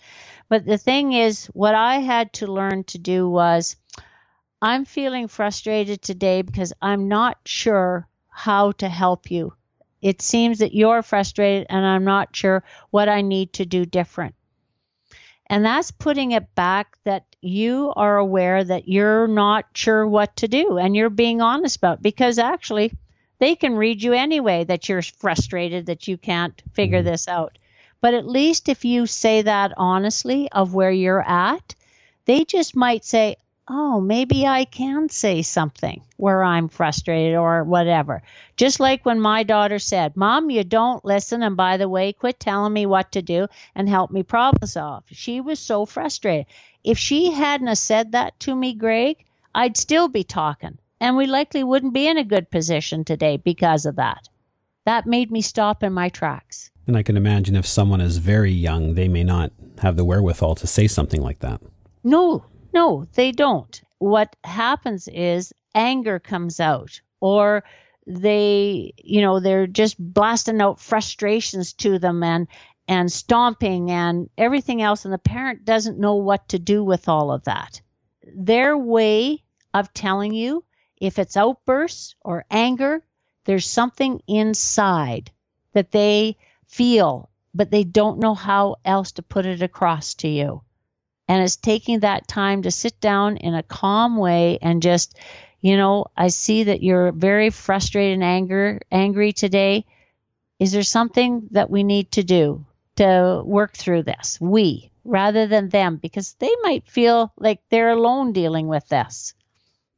But 0.48 0.64
the 0.64 0.78
thing 0.78 1.12
is, 1.12 1.46
what 1.46 1.74
I 1.74 1.96
had 1.96 2.32
to 2.34 2.46
learn 2.46 2.84
to 2.84 2.98
do 2.98 3.28
was, 3.28 3.76
I'm 4.60 4.84
feeling 4.84 5.28
frustrated 5.28 6.02
today 6.02 6.42
because 6.42 6.72
I'm 6.80 7.08
not 7.08 7.38
sure 7.44 8.08
how 8.28 8.72
to 8.72 8.88
help 8.88 9.30
you 9.30 9.52
it 10.00 10.22
seems 10.22 10.58
that 10.58 10.74
you're 10.74 11.02
frustrated 11.02 11.66
and 11.68 11.84
I'm 11.84 12.04
not 12.04 12.34
sure 12.34 12.62
what 12.90 13.08
I 13.08 13.20
need 13.20 13.52
to 13.54 13.66
do 13.66 13.84
different. 13.84 14.34
And 15.50 15.64
that's 15.64 15.90
putting 15.90 16.32
it 16.32 16.54
back 16.54 16.98
that 17.04 17.24
you 17.40 17.92
are 17.96 18.18
aware 18.18 18.62
that 18.62 18.88
you're 18.88 19.26
not 19.26 19.66
sure 19.72 20.06
what 20.06 20.36
to 20.36 20.48
do 20.48 20.76
and 20.76 20.94
you're 20.94 21.10
being 21.10 21.40
honest 21.40 21.76
about 21.76 21.98
it 21.98 22.02
because 22.02 22.38
actually 22.38 22.92
they 23.38 23.54
can 23.54 23.76
read 23.76 24.02
you 24.02 24.12
anyway 24.12 24.64
that 24.64 24.88
you're 24.88 25.02
frustrated 25.02 25.86
that 25.86 26.08
you 26.08 26.18
can't 26.18 26.60
figure 26.72 26.98
mm-hmm. 26.98 27.08
this 27.08 27.28
out. 27.28 27.58
But 28.00 28.14
at 28.14 28.28
least 28.28 28.68
if 28.68 28.84
you 28.84 29.06
say 29.06 29.42
that 29.42 29.72
honestly 29.76 30.50
of 30.52 30.74
where 30.74 30.90
you're 30.90 31.22
at, 31.22 31.74
they 32.26 32.44
just 32.44 32.76
might 32.76 33.04
say, 33.04 33.36
oh, 33.70 34.00
maybe 34.00 34.46
I 34.46 34.64
can 34.64 35.08
say 35.08 35.42
something 35.42 36.02
where 36.16 36.42
I'm 36.42 36.68
frustrated 36.68 37.36
or 37.36 37.64
whatever. 37.64 38.22
Just 38.56 38.80
like 38.80 39.04
when 39.04 39.20
my 39.20 39.42
daughter 39.42 39.78
said, 39.78 40.16
Mom, 40.16 40.50
you 40.50 40.64
don't 40.64 41.04
listen. 41.04 41.42
And 41.42 41.56
by 41.56 41.76
the 41.76 41.88
way, 41.88 42.12
quit 42.12 42.40
telling 42.40 42.72
me 42.72 42.86
what 42.86 43.12
to 43.12 43.22
do 43.22 43.46
and 43.74 43.88
help 43.88 44.10
me 44.10 44.22
problem 44.22 44.66
solve. 44.66 45.04
She 45.10 45.40
was 45.40 45.58
so 45.58 45.86
frustrated. 45.86 46.46
If 46.82 46.98
she 46.98 47.30
hadn't 47.30 47.74
said 47.76 48.12
that 48.12 48.38
to 48.40 48.54
me, 48.54 48.74
Greg, 48.74 49.24
I'd 49.54 49.76
still 49.76 50.08
be 50.08 50.24
talking. 50.24 50.78
And 51.00 51.16
we 51.16 51.26
likely 51.26 51.62
wouldn't 51.62 51.94
be 51.94 52.08
in 52.08 52.18
a 52.18 52.24
good 52.24 52.50
position 52.50 53.04
today 53.04 53.36
because 53.36 53.86
of 53.86 53.96
that. 53.96 54.28
That 54.84 55.06
made 55.06 55.30
me 55.30 55.42
stop 55.42 55.82
in 55.82 55.92
my 55.92 56.08
tracks. 56.08 56.70
And 56.86 56.96
I 56.96 57.02
can 57.02 57.16
imagine 57.16 57.54
if 57.54 57.66
someone 57.66 58.00
is 58.00 58.16
very 58.16 58.50
young, 58.50 58.94
they 58.94 59.08
may 59.08 59.22
not 59.22 59.52
have 59.80 59.96
the 59.96 60.04
wherewithal 60.04 60.54
to 60.56 60.66
say 60.66 60.88
something 60.88 61.20
like 61.20 61.40
that. 61.40 61.60
No, 62.02 62.44
no, 62.78 63.04
they 63.14 63.32
don't. 63.32 63.82
What 63.98 64.36
happens 64.44 65.08
is 65.08 65.52
anger 65.74 66.20
comes 66.20 66.60
out 66.60 67.00
or 67.20 67.64
they 68.06 68.92
you 69.02 69.20
know 69.20 69.40
they're 69.40 69.66
just 69.66 69.96
blasting 69.98 70.60
out 70.60 70.78
frustrations 70.78 71.72
to 71.72 71.98
them 71.98 72.22
and 72.22 72.46
and 72.86 73.10
stomping 73.12 73.90
and 73.90 74.30
everything 74.38 74.80
else 74.80 75.04
and 75.04 75.12
the 75.12 75.18
parent 75.18 75.64
doesn't 75.64 75.98
know 75.98 76.14
what 76.14 76.48
to 76.48 76.58
do 76.58 76.82
with 76.82 77.08
all 77.08 77.30
of 77.32 77.44
that 77.44 77.82
their 78.34 78.78
way 78.78 79.42
of 79.74 79.92
telling 79.92 80.32
you 80.32 80.64
if 80.96 81.18
it's 81.18 81.36
outbursts 81.36 82.14
or 82.22 82.46
anger 82.50 83.04
there's 83.44 83.66
something 83.66 84.22
inside 84.26 85.30
that 85.74 85.90
they 85.90 86.36
feel 86.66 87.28
but 87.54 87.70
they 87.70 87.84
don't 87.84 88.20
know 88.20 88.34
how 88.34 88.76
else 88.86 89.12
to 89.12 89.22
put 89.22 89.44
it 89.44 89.60
across 89.60 90.14
to 90.14 90.28
you 90.28 90.62
and 91.28 91.42
it's 91.42 91.56
taking 91.56 92.00
that 92.00 92.26
time 92.26 92.62
to 92.62 92.70
sit 92.70 92.98
down 93.00 93.36
in 93.36 93.54
a 93.54 93.62
calm 93.62 94.16
way 94.16 94.58
and 94.60 94.82
just 94.82 95.16
you 95.60 95.76
know, 95.76 96.06
I 96.16 96.28
see 96.28 96.64
that 96.64 96.82
you're 96.82 97.12
very 97.12 97.50
frustrated 97.50 98.14
and 98.14 98.24
anger, 98.24 98.80
angry 98.90 99.32
today. 99.32 99.86
Is 100.58 100.72
there 100.72 100.82
something 100.82 101.48
that 101.50 101.70
we 101.70 101.82
need 101.82 102.12
to 102.12 102.22
do 102.22 102.64
to 102.96 103.42
work 103.44 103.76
through 103.76 104.04
this? 104.04 104.38
We, 104.40 104.90
rather 105.04 105.46
than 105.46 105.68
them, 105.68 105.96
because 105.96 106.34
they 106.34 106.54
might 106.62 106.88
feel 106.88 107.32
like 107.36 107.60
they're 107.70 107.90
alone 107.90 108.32
dealing 108.32 108.68
with 108.68 108.88
this. 108.88 109.34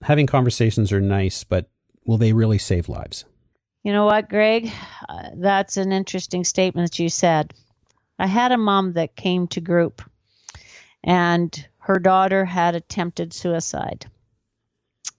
Having 0.02 0.28
conversations 0.28 0.92
are 0.92 1.00
nice, 1.00 1.44
but 1.44 1.68
will 2.04 2.18
they 2.18 2.32
really 2.32 2.58
save 2.58 2.88
lives? 2.88 3.26
You 3.82 3.92
know 3.92 4.06
what, 4.06 4.28
Greg? 4.28 4.70
Uh, 5.08 5.30
that's 5.36 5.76
an 5.76 5.92
interesting 5.92 6.44
statement 6.44 6.90
that 6.90 6.98
you 6.98 7.10
said. 7.10 7.52
I 8.18 8.26
had 8.26 8.52
a 8.52 8.58
mom 8.58 8.94
that 8.94 9.16
came 9.16 9.46
to 9.48 9.60
group, 9.60 10.02
and 11.02 11.66
her 11.78 11.98
daughter 11.98 12.44
had 12.44 12.74
attempted 12.74 13.32
suicide. 13.32 14.06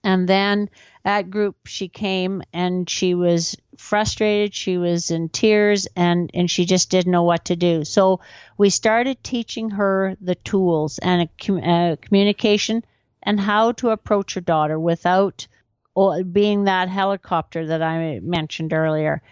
And 0.04 0.28
then 0.28 0.68
at 1.04 1.30
group, 1.30 1.66
she 1.66 1.88
came 1.88 2.42
and 2.52 2.88
she 2.88 3.14
was 3.14 3.56
frustrated. 3.76 4.54
She 4.54 4.76
was 4.76 5.10
in 5.10 5.28
tears 5.28 5.86
and, 5.96 6.30
and 6.34 6.50
she 6.50 6.64
just 6.64 6.90
didn't 6.90 7.12
know 7.12 7.22
what 7.22 7.46
to 7.46 7.56
do. 7.56 7.84
So 7.84 8.20
we 8.56 8.70
started 8.70 9.22
teaching 9.22 9.70
her 9.70 10.16
the 10.20 10.34
tools 10.34 10.98
and 10.98 11.22
a, 11.22 11.52
a 11.52 11.92
uh, 11.92 11.96
communication 11.96 12.84
and 13.22 13.38
how 13.38 13.72
to 13.72 13.90
approach 13.90 14.34
her 14.34 14.40
daughter 14.40 14.78
without 14.78 15.46
oh, 15.94 16.22
being 16.24 16.64
that 16.64 16.88
helicopter 16.88 17.66
that 17.66 17.82
I 17.82 18.20
mentioned 18.20 18.72
earlier. 18.72 19.22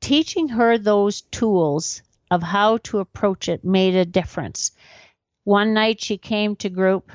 Teaching 0.00 0.48
her 0.48 0.78
those 0.78 1.22
tools 1.22 2.02
of 2.30 2.42
how 2.42 2.78
to 2.78 2.98
approach 2.98 3.48
it 3.48 3.64
made 3.64 3.94
a 3.94 4.04
difference. 4.04 4.72
One 5.48 5.72
night 5.72 6.02
she 6.02 6.18
came 6.18 6.56
to 6.56 6.68
group 6.68 7.10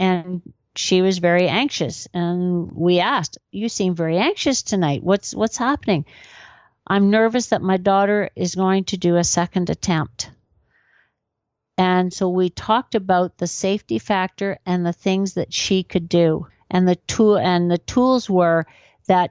and 0.00 0.42
she 0.74 1.00
was 1.00 1.18
very 1.18 1.46
anxious 1.46 2.08
and 2.12 2.72
we 2.72 2.98
asked 2.98 3.38
you 3.52 3.68
seem 3.68 3.94
very 3.94 4.18
anxious 4.18 4.64
tonight. 4.64 5.04
What's 5.04 5.32
what's 5.32 5.58
happening? 5.58 6.04
I'm 6.88 7.10
nervous 7.10 7.50
that 7.50 7.62
my 7.62 7.76
daughter 7.76 8.30
is 8.34 8.56
going 8.56 8.82
to 8.86 8.96
do 8.96 9.14
a 9.14 9.22
second 9.22 9.70
attempt. 9.70 10.28
And 11.76 12.12
so 12.12 12.28
we 12.28 12.50
talked 12.50 12.96
about 12.96 13.38
the 13.38 13.46
safety 13.46 14.00
factor 14.00 14.58
and 14.66 14.84
the 14.84 14.92
things 14.92 15.34
that 15.34 15.54
she 15.54 15.84
could 15.84 16.08
do. 16.08 16.48
And 16.68 16.88
the 16.88 16.96
tool 16.96 17.38
and 17.38 17.70
the 17.70 17.78
tools 17.78 18.28
were 18.28 18.66
that 19.06 19.30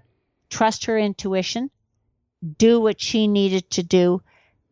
trust 0.49 0.85
her 0.85 0.97
intuition 0.97 1.69
do 2.57 2.79
what 2.79 3.01
she 3.01 3.27
needed 3.27 3.69
to 3.71 3.83
do 3.83 4.21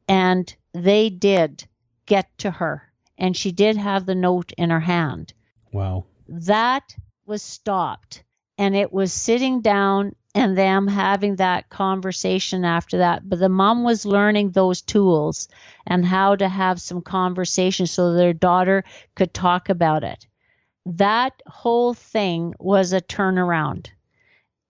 and 0.07 0.55
they 0.73 1.09
did 1.09 1.67
get 2.05 2.29
to 2.37 2.51
her 2.51 2.84
and 3.17 3.35
she 3.35 3.51
did 3.51 3.77
have 3.77 4.05
the 4.05 4.15
note 4.15 4.51
in 4.57 4.69
her 4.69 4.79
hand 4.79 5.33
wow 5.71 6.03
that 6.27 6.95
was 7.25 7.41
stopped 7.41 8.23
and 8.57 8.75
it 8.75 8.91
was 8.91 9.11
sitting 9.11 9.61
down 9.61 10.15
and 10.35 10.57
them 10.57 10.85
having 10.87 11.37
that 11.37 11.69
conversation 11.69 12.65
after 12.65 12.97
that. 12.97 13.27
But 13.27 13.39
the 13.39 13.49
mom 13.49 13.83
was 13.83 14.05
learning 14.05 14.51
those 14.51 14.81
tools 14.81 15.47
and 15.87 16.05
how 16.05 16.35
to 16.35 16.49
have 16.49 16.81
some 16.81 17.01
conversation 17.01 17.87
so 17.87 18.13
their 18.13 18.33
daughter 18.33 18.83
could 19.15 19.33
talk 19.33 19.69
about 19.69 20.03
it. 20.03 20.27
That 20.85 21.41
whole 21.47 21.93
thing 21.93 22.53
was 22.59 22.91
a 22.91 22.99
turnaround. 22.99 23.87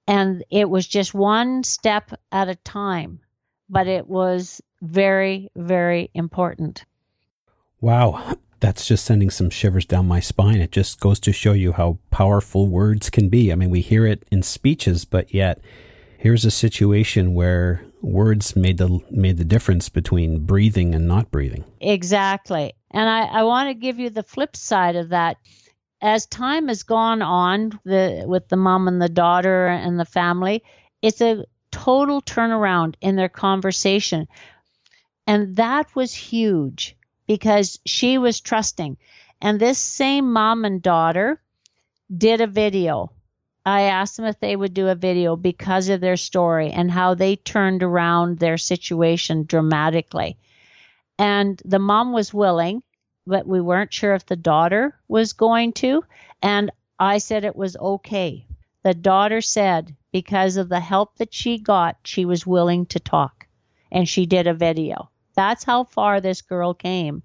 And 0.07 0.45
it 0.51 0.69
was 0.69 0.85
just 0.85 1.15
one 1.15 1.63
step 1.63 2.11
at 2.31 2.47
a 2.47 2.55
time, 2.55 3.21
but 3.67 3.87
it 3.87 4.07
was 4.07 4.61
very, 4.83 5.49
very 5.55 6.11
important. 6.13 6.85
Wow 7.81 8.37
that's 8.65 8.87
just 8.87 9.05
sending 9.05 9.29
some 9.29 9.51
shivers 9.51 9.85
down 9.85 10.07
my 10.07 10.19
spine. 10.19 10.59
It 10.59 10.71
just 10.71 10.99
goes 10.99 11.19
to 11.21 11.31
show 11.31 11.53
you 11.53 11.73
how 11.73 11.99
powerful 12.09 12.67
words 12.67 13.11
can 13.11 13.29
be. 13.29 13.51
I 13.51 13.55
mean, 13.55 13.69
we 13.69 13.81
hear 13.81 14.07
it 14.07 14.23
in 14.31 14.41
speeches, 14.41 15.05
but 15.05 15.33
yet 15.33 15.61
here's 16.17 16.45
a 16.45 16.51
situation 16.51 17.35
where 17.35 17.85
words 18.01 18.55
made 18.55 18.79
the 18.79 18.99
made 19.11 19.37
the 19.37 19.45
difference 19.45 19.89
between 19.89 20.45
breathing 20.45 20.95
and 20.95 21.07
not 21.07 21.29
breathing. 21.29 21.63
Exactly. 21.79 22.73
And 22.89 23.07
I, 23.07 23.25
I 23.25 23.43
want 23.43 23.69
to 23.69 23.75
give 23.75 23.99
you 23.99 24.09
the 24.09 24.23
flip 24.23 24.55
side 24.55 24.95
of 24.95 25.09
that. 25.09 25.37
As 26.01 26.25
time 26.25 26.67
has 26.67 26.81
gone 26.81 27.21
on 27.21 27.79
the 27.83 28.23
with 28.25 28.47
the 28.47 28.57
mom 28.57 28.87
and 28.87 28.99
the 28.99 29.09
daughter 29.09 29.67
and 29.67 29.99
the 29.99 30.05
family, 30.05 30.63
it's 31.03 31.21
a 31.21 31.45
total 31.71 32.21
turnaround 32.21 32.95
in 32.99 33.15
their 33.15 33.29
conversation. 33.29 34.27
And 35.27 35.55
that 35.57 35.95
was 35.95 36.13
huge 36.13 36.95
because 37.27 37.79
she 37.85 38.17
was 38.17 38.39
trusting. 38.41 38.97
And 39.41 39.59
this 39.59 39.79
same 39.79 40.31
mom 40.31 40.65
and 40.65 40.81
daughter 40.81 41.41
did 42.15 42.41
a 42.41 42.47
video. 42.47 43.11
I 43.65 43.83
asked 43.83 44.17
them 44.17 44.25
if 44.25 44.39
they 44.39 44.55
would 44.55 44.73
do 44.73 44.87
a 44.87 44.95
video 44.95 45.35
because 45.35 45.89
of 45.89 45.99
their 45.99 46.17
story 46.17 46.69
and 46.71 46.91
how 46.91 47.15
they 47.15 47.35
turned 47.35 47.81
around 47.81 48.37
their 48.37 48.57
situation 48.57 49.45
dramatically. 49.45 50.37
And 51.17 51.59
the 51.65 51.79
mom 51.79 52.13
was 52.13 52.33
willing, 52.33 52.83
but 53.25 53.47
we 53.47 53.59
weren't 53.61 53.93
sure 53.93 54.13
if 54.13 54.25
the 54.25 54.35
daughter 54.35 54.95
was 55.07 55.33
going 55.33 55.73
to. 55.73 56.03
And 56.43 56.71
I 56.99 57.17
said 57.17 57.43
it 57.43 57.55
was 57.55 57.75
okay. 57.75 58.45
The 58.83 58.93
daughter 58.93 59.41
said 59.41 59.95
because 60.11 60.57
of 60.57 60.69
the 60.69 60.79
help 60.79 61.17
that 61.17 61.33
she 61.33 61.57
got, 61.57 61.97
she 62.03 62.23
was 62.23 62.45
willing 62.45 62.85
to 62.87 62.99
talk. 62.99 63.47
And 63.91 64.07
she 64.07 64.27
did 64.27 64.45
a 64.45 64.53
video. 64.53 65.09
That's 65.35 65.63
how 65.63 65.83
far 65.83 66.21
this 66.21 66.41
girl 66.41 66.73
came. 66.73 67.23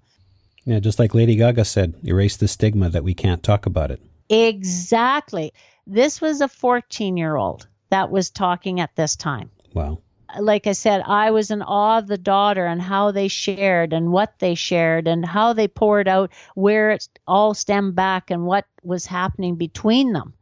Yeah, 0.65 0.79
just 0.79 0.99
like 0.99 1.15
Lady 1.15 1.35
Gaga 1.35 1.65
said, 1.65 1.95
erase 2.05 2.37
the 2.37 2.47
stigma 2.47 2.89
that 2.89 3.03
we 3.03 3.13
can't 3.13 3.41
talk 3.41 3.65
about 3.65 3.89
it. 3.89 4.01
Exactly. 4.29 5.53
This 5.87 6.21
was 6.21 6.41
a 6.41 6.47
14 6.47 7.17
year 7.17 7.35
old 7.35 7.67
that 7.89 8.11
was 8.11 8.29
talking 8.29 8.79
at 8.79 8.95
this 8.95 9.15
time. 9.15 9.49
Wow. 9.73 9.99
Like 10.39 10.67
I 10.67 10.71
said, 10.71 11.01
I 11.05 11.31
was 11.31 11.51
in 11.51 11.61
awe 11.61 11.97
of 11.97 12.07
the 12.07 12.17
daughter 12.17 12.65
and 12.65 12.81
how 12.81 13.11
they 13.11 13.27
shared 13.27 13.91
and 13.91 14.11
what 14.11 14.39
they 14.39 14.55
shared 14.55 15.07
and 15.07 15.25
how 15.25 15.51
they 15.51 15.67
poured 15.67 16.07
out 16.07 16.31
where 16.55 16.91
it 16.91 17.07
all 17.27 17.53
stemmed 17.53 17.95
back 17.95 18.31
and 18.31 18.45
what 18.45 18.65
was 18.83 19.05
happening 19.05 19.55
between 19.55 20.13
them. 20.13 20.33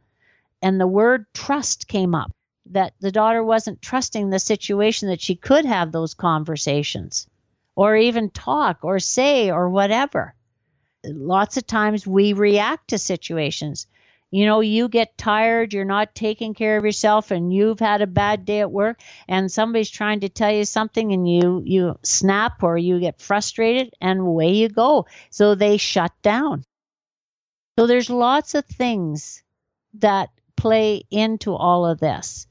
And 0.62 0.80
the 0.80 0.86
word 0.86 1.26
trust 1.34 1.88
came 1.88 2.14
up 2.14 2.30
that 2.66 2.92
the 3.00 3.10
daughter 3.10 3.42
wasn't 3.42 3.82
trusting 3.82 4.30
the 4.30 4.38
situation 4.38 5.08
that 5.08 5.20
she 5.20 5.34
could 5.34 5.64
have 5.64 5.90
those 5.90 6.14
conversations 6.14 7.26
or 7.80 7.96
even 7.96 8.28
talk 8.28 8.80
or 8.82 8.98
say 8.98 9.50
or 9.50 9.70
whatever. 9.70 10.34
Lots 11.02 11.56
of 11.56 11.66
times 11.66 12.06
we 12.06 12.34
react 12.34 12.88
to 12.88 12.98
situations. 12.98 13.86
You 14.30 14.44
know, 14.44 14.60
you 14.60 14.86
get 14.90 15.16
tired, 15.16 15.72
you're 15.72 15.86
not 15.86 16.14
taking 16.14 16.52
care 16.52 16.76
of 16.76 16.84
yourself 16.84 17.30
and 17.30 17.50
you've 17.50 17.80
had 17.80 18.02
a 18.02 18.06
bad 18.06 18.44
day 18.44 18.60
at 18.60 18.70
work 18.70 19.00
and 19.26 19.50
somebody's 19.50 19.88
trying 19.88 20.20
to 20.20 20.28
tell 20.28 20.52
you 20.52 20.66
something 20.66 21.10
and 21.10 21.26
you 21.26 21.62
you 21.64 21.98
snap 22.02 22.62
or 22.62 22.76
you 22.76 23.00
get 23.00 23.18
frustrated 23.18 23.94
and 23.98 24.20
away 24.20 24.52
you 24.52 24.68
go. 24.68 25.06
So 25.30 25.54
they 25.54 25.78
shut 25.78 26.12
down. 26.20 26.64
So 27.78 27.86
there's 27.86 28.10
lots 28.10 28.54
of 28.54 28.66
things 28.66 29.42
that 29.94 30.28
play 30.54 31.04
into 31.10 31.54
all 31.54 31.86
of 31.86 31.98
this. 31.98 32.46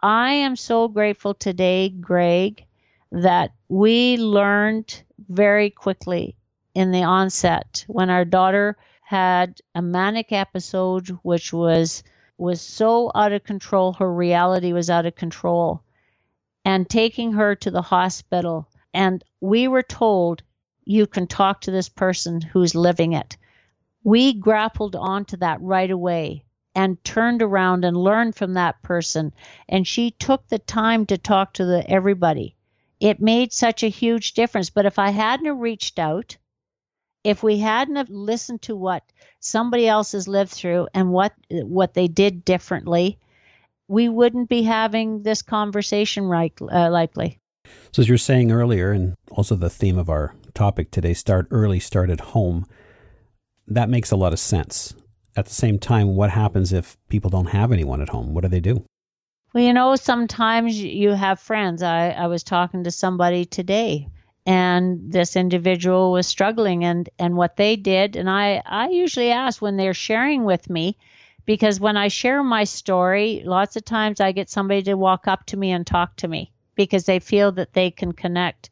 I 0.00 0.34
am 0.34 0.54
so 0.54 0.86
grateful 0.86 1.34
today, 1.34 1.88
Greg, 1.88 2.64
that 3.12 3.52
we 3.68 4.16
learned 4.16 5.02
very 5.28 5.68
quickly 5.68 6.34
in 6.74 6.90
the 6.90 7.02
onset 7.02 7.84
when 7.86 8.08
our 8.08 8.24
daughter 8.24 8.76
had 9.02 9.60
a 9.74 9.82
manic 9.82 10.32
episode 10.32 11.08
which 11.22 11.52
was 11.52 12.02
was 12.38 12.62
so 12.62 13.12
out 13.14 13.32
of 13.32 13.44
control. 13.44 13.92
Her 13.92 14.12
reality 14.12 14.72
was 14.72 14.88
out 14.88 15.04
of 15.04 15.14
control. 15.14 15.82
And 16.64 16.88
taking 16.88 17.34
her 17.34 17.54
to 17.56 17.70
the 17.70 17.82
hospital. 17.82 18.68
And 18.94 19.22
we 19.40 19.68
were 19.68 19.82
told 19.82 20.42
you 20.84 21.06
can 21.06 21.26
talk 21.26 21.60
to 21.62 21.70
this 21.70 21.90
person 21.90 22.40
who's 22.40 22.74
living 22.74 23.12
it. 23.12 23.36
We 24.02 24.32
grappled 24.32 24.96
onto 24.96 25.36
that 25.36 25.60
right 25.60 25.90
away 25.90 26.44
and 26.74 27.02
turned 27.04 27.42
around 27.42 27.84
and 27.84 27.96
learned 27.96 28.36
from 28.36 28.54
that 28.54 28.82
person. 28.82 29.34
And 29.68 29.86
she 29.86 30.12
took 30.12 30.48
the 30.48 30.58
time 30.58 31.04
to 31.06 31.18
talk 31.18 31.52
to 31.54 31.66
the 31.66 31.88
everybody 31.88 32.56
it 33.02 33.20
made 33.20 33.52
such 33.52 33.82
a 33.82 33.88
huge 33.88 34.32
difference. 34.32 34.70
But 34.70 34.86
if 34.86 34.96
I 34.96 35.10
hadn't 35.10 35.58
reached 35.58 35.98
out, 35.98 36.36
if 37.24 37.42
we 37.42 37.58
hadn't 37.58 38.08
listened 38.08 38.62
to 38.62 38.76
what 38.76 39.02
somebody 39.40 39.88
else 39.88 40.12
has 40.12 40.28
lived 40.28 40.52
through 40.52 40.86
and 40.94 41.10
what 41.10 41.32
what 41.50 41.94
they 41.94 42.06
did 42.06 42.44
differently, 42.44 43.18
we 43.88 44.08
wouldn't 44.08 44.48
be 44.48 44.62
having 44.62 45.24
this 45.24 45.42
conversation 45.42 46.24
right 46.24 46.52
uh, 46.60 46.90
likely. 46.90 47.40
So 47.92 48.02
as 48.02 48.08
you 48.08 48.14
were 48.14 48.18
saying 48.18 48.52
earlier, 48.52 48.92
and 48.92 49.14
also 49.32 49.56
the 49.56 49.68
theme 49.68 49.98
of 49.98 50.08
our 50.08 50.34
topic 50.54 50.92
today, 50.92 51.12
start 51.12 51.48
early, 51.50 51.80
start 51.80 52.08
at 52.08 52.20
home. 52.20 52.66
That 53.66 53.88
makes 53.88 54.12
a 54.12 54.16
lot 54.16 54.32
of 54.32 54.38
sense. 54.38 54.94
At 55.34 55.46
the 55.46 55.54
same 55.54 55.78
time, 55.78 56.14
what 56.14 56.30
happens 56.30 56.72
if 56.72 56.96
people 57.08 57.30
don't 57.30 57.46
have 57.46 57.72
anyone 57.72 58.00
at 58.00 58.10
home? 58.10 58.32
What 58.32 58.42
do 58.42 58.48
they 58.48 58.60
do? 58.60 58.84
Well, 59.52 59.62
you 59.62 59.74
know, 59.74 59.96
sometimes 59.96 60.80
you 60.82 61.10
have 61.10 61.38
friends. 61.38 61.82
I, 61.82 62.10
I 62.10 62.26
was 62.28 62.42
talking 62.42 62.84
to 62.84 62.90
somebody 62.90 63.44
today 63.44 64.08
and 64.46 65.12
this 65.12 65.36
individual 65.36 66.10
was 66.10 66.26
struggling 66.26 66.84
and, 66.84 67.08
and 67.18 67.36
what 67.36 67.56
they 67.56 67.76
did 67.76 68.16
and 68.16 68.28
I, 68.28 68.62
I 68.64 68.88
usually 68.88 69.30
ask 69.30 69.60
when 69.60 69.76
they're 69.76 69.94
sharing 69.94 70.44
with 70.44 70.70
me 70.70 70.96
because 71.44 71.78
when 71.78 71.96
I 71.96 72.08
share 72.08 72.42
my 72.42 72.64
story, 72.64 73.42
lots 73.44 73.76
of 73.76 73.84
times 73.84 74.20
I 74.20 74.32
get 74.32 74.48
somebody 74.48 74.82
to 74.84 74.94
walk 74.94 75.28
up 75.28 75.44
to 75.46 75.56
me 75.56 75.70
and 75.70 75.86
talk 75.86 76.16
to 76.16 76.28
me 76.28 76.50
because 76.74 77.04
they 77.04 77.18
feel 77.18 77.52
that 77.52 77.74
they 77.74 77.90
can 77.90 78.12
connect. 78.12 78.70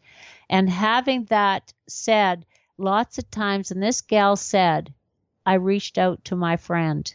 And 0.49 0.69
having 0.69 1.27
that 1.27 1.73
said, 1.89 2.47
lots 2.79 3.19
of 3.19 3.31
times, 3.31 3.71
and 3.71 3.83
this 3.83 4.01
gal 4.01 4.35
said, 4.35 4.93
I 5.45 5.55
reached 5.55 5.99
out 5.99 6.25
to 6.27 6.37
my 6.37 6.57
friend 6.57 7.13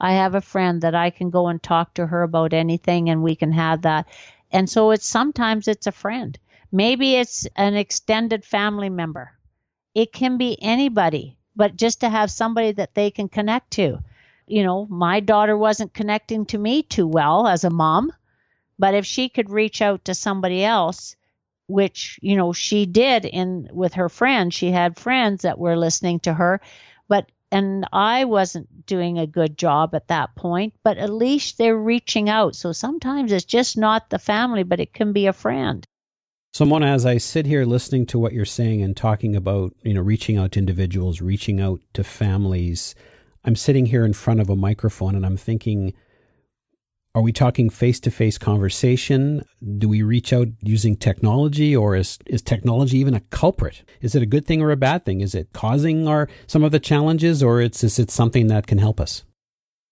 I 0.00 0.12
have 0.12 0.34
a 0.34 0.40
friend 0.40 0.82
that 0.82 0.94
I 0.94 1.10
can 1.10 1.30
go 1.30 1.48
and 1.48 1.62
talk 1.62 1.94
to 1.94 2.06
her 2.06 2.22
about 2.22 2.52
anything 2.52 3.08
and 3.08 3.22
we 3.22 3.34
can 3.34 3.52
have 3.52 3.82
that. 3.82 4.06
And 4.50 4.68
so 4.68 4.90
it's 4.90 5.06
sometimes 5.06 5.68
it's 5.68 5.86
a 5.86 5.92
friend. 5.92 6.38
Maybe 6.70 7.16
it's 7.16 7.46
an 7.56 7.74
extended 7.74 8.44
family 8.44 8.90
member. 8.90 9.32
It 9.94 10.12
can 10.12 10.36
be 10.36 10.58
anybody, 10.60 11.38
but 11.54 11.76
just 11.76 12.00
to 12.00 12.10
have 12.10 12.30
somebody 12.30 12.72
that 12.72 12.94
they 12.94 13.10
can 13.10 13.28
connect 13.28 13.70
to. 13.72 13.98
You 14.46 14.62
know, 14.62 14.86
my 14.86 15.20
daughter 15.20 15.56
wasn't 15.56 15.94
connecting 15.94 16.44
to 16.46 16.58
me 16.58 16.82
too 16.82 17.06
well 17.06 17.46
as 17.46 17.64
a 17.64 17.70
mom, 17.70 18.12
but 18.78 18.94
if 18.94 19.06
she 19.06 19.28
could 19.28 19.50
reach 19.50 19.80
out 19.80 20.04
to 20.04 20.14
somebody 20.14 20.62
else, 20.62 21.16
which, 21.66 22.18
you 22.22 22.36
know, 22.36 22.52
she 22.52 22.86
did 22.86 23.24
in 23.24 23.68
with 23.72 23.94
her 23.94 24.08
friends, 24.08 24.54
she 24.54 24.70
had 24.70 24.98
friends 24.98 25.42
that 25.42 25.58
were 25.58 25.76
listening 25.76 26.20
to 26.20 26.34
her, 26.34 26.60
but 27.08 27.30
and 27.52 27.86
I 27.92 28.24
wasn't 28.24 28.86
doing 28.86 29.18
a 29.18 29.26
good 29.26 29.56
job 29.56 29.94
at 29.94 30.08
that 30.08 30.34
point, 30.34 30.74
but 30.82 30.98
at 30.98 31.10
least 31.10 31.58
they're 31.58 31.78
reaching 31.78 32.28
out. 32.28 32.56
So 32.56 32.72
sometimes 32.72 33.32
it's 33.32 33.44
just 33.44 33.76
not 33.76 34.10
the 34.10 34.18
family, 34.18 34.62
but 34.62 34.80
it 34.80 34.92
can 34.92 35.12
be 35.12 35.26
a 35.26 35.32
friend. 35.32 35.84
So, 36.52 36.64
Mona, 36.64 36.86
as 36.86 37.04
I 37.04 37.18
sit 37.18 37.44
here 37.44 37.66
listening 37.66 38.06
to 38.06 38.18
what 38.18 38.32
you're 38.32 38.46
saying 38.46 38.82
and 38.82 38.96
talking 38.96 39.36
about, 39.36 39.74
you 39.82 39.92
know, 39.92 40.00
reaching 40.00 40.38
out 40.38 40.52
to 40.52 40.58
individuals, 40.58 41.20
reaching 41.20 41.60
out 41.60 41.80
to 41.92 42.02
families, 42.02 42.94
I'm 43.44 43.56
sitting 43.56 43.86
here 43.86 44.04
in 44.04 44.14
front 44.14 44.40
of 44.40 44.48
a 44.48 44.56
microphone 44.56 45.14
and 45.14 45.26
I'm 45.26 45.36
thinking, 45.36 45.92
are 47.16 47.22
we 47.22 47.32
talking 47.32 47.70
face 47.70 47.98
to 47.98 48.10
face 48.10 48.36
conversation? 48.36 49.42
Do 49.78 49.88
we 49.88 50.02
reach 50.02 50.34
out 50.34 50.48
using 50.60 50.96
technology 50.96 51.74
or 51.74 51.96
is, 51.96 52.18
is 52.26 52.42
technology 52.42 52.98
even 52.98 53.14
a 53.14 53.20
culprit? 53.20 53.84
Is 54.02 54.14
it 54.14 54.22
a 54.22 54.26
good 54.26 54.44
thing 54.44 54.60
or 54.60 54.70
a 54.70 54.76
bad 54.76 55.06
thing? 55.06 55.22
Is 55.22 55.34
it 55.34 55.48
causing 55.54 56.06
our, 56.06 56.28
some 56.46 56.62
of 56.62 56.72
the 56.72 56.78
challenges 56.78 57.42
or 57.42 57.62
it's, 57.62 57.82
is 57.82 57.98
it 57.98 58.10
something 58.10 58.48
that 58.48 58.66
can 58.66 58.76
help 58.76 59.00
us? 59.00 59.24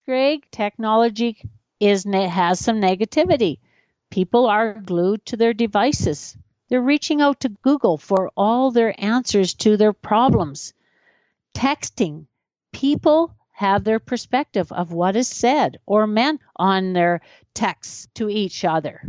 Greg, 0.05 0.45
technology 0.51 1.39
is, 1.81 2.05
has 2.05 2.61
some 2.61 2.79
negativity. 2.79 3.57
People 4.11 4.45
are 4.45 4.75
glued 4.75 5.25
to 5.25 5.39
their 5.39 5.55
devices. 5.55 6.37
They're 6.69 6.83
reaching 6.83 7.23
out 7.23 7.41
to 7.41 7.49
Google 7.49 7.97
for 7.97 8.33
all 8.37 8.71
their 8.71 8.95
answers 9.03 9.55
to 9.55 9.79
their 9.79 9.95
problems. 9.95 10.75
Texting. 11.57 12.27
People 12.75 13.35
have 13.55 13.85
their 13.85 14.01
perspective 14.01 14.71
of 14.73 14.93
what 14.93 15.15
is 15.15 15.29
said 15.29 15.79
or 15.87 16.07
meant 16.07 16.41
on 16.57 16.93
their 16.93 17.21
texts 17.55 18.09
to 18.15 18.29
each 18.29 18.65
other. 18.65 19.01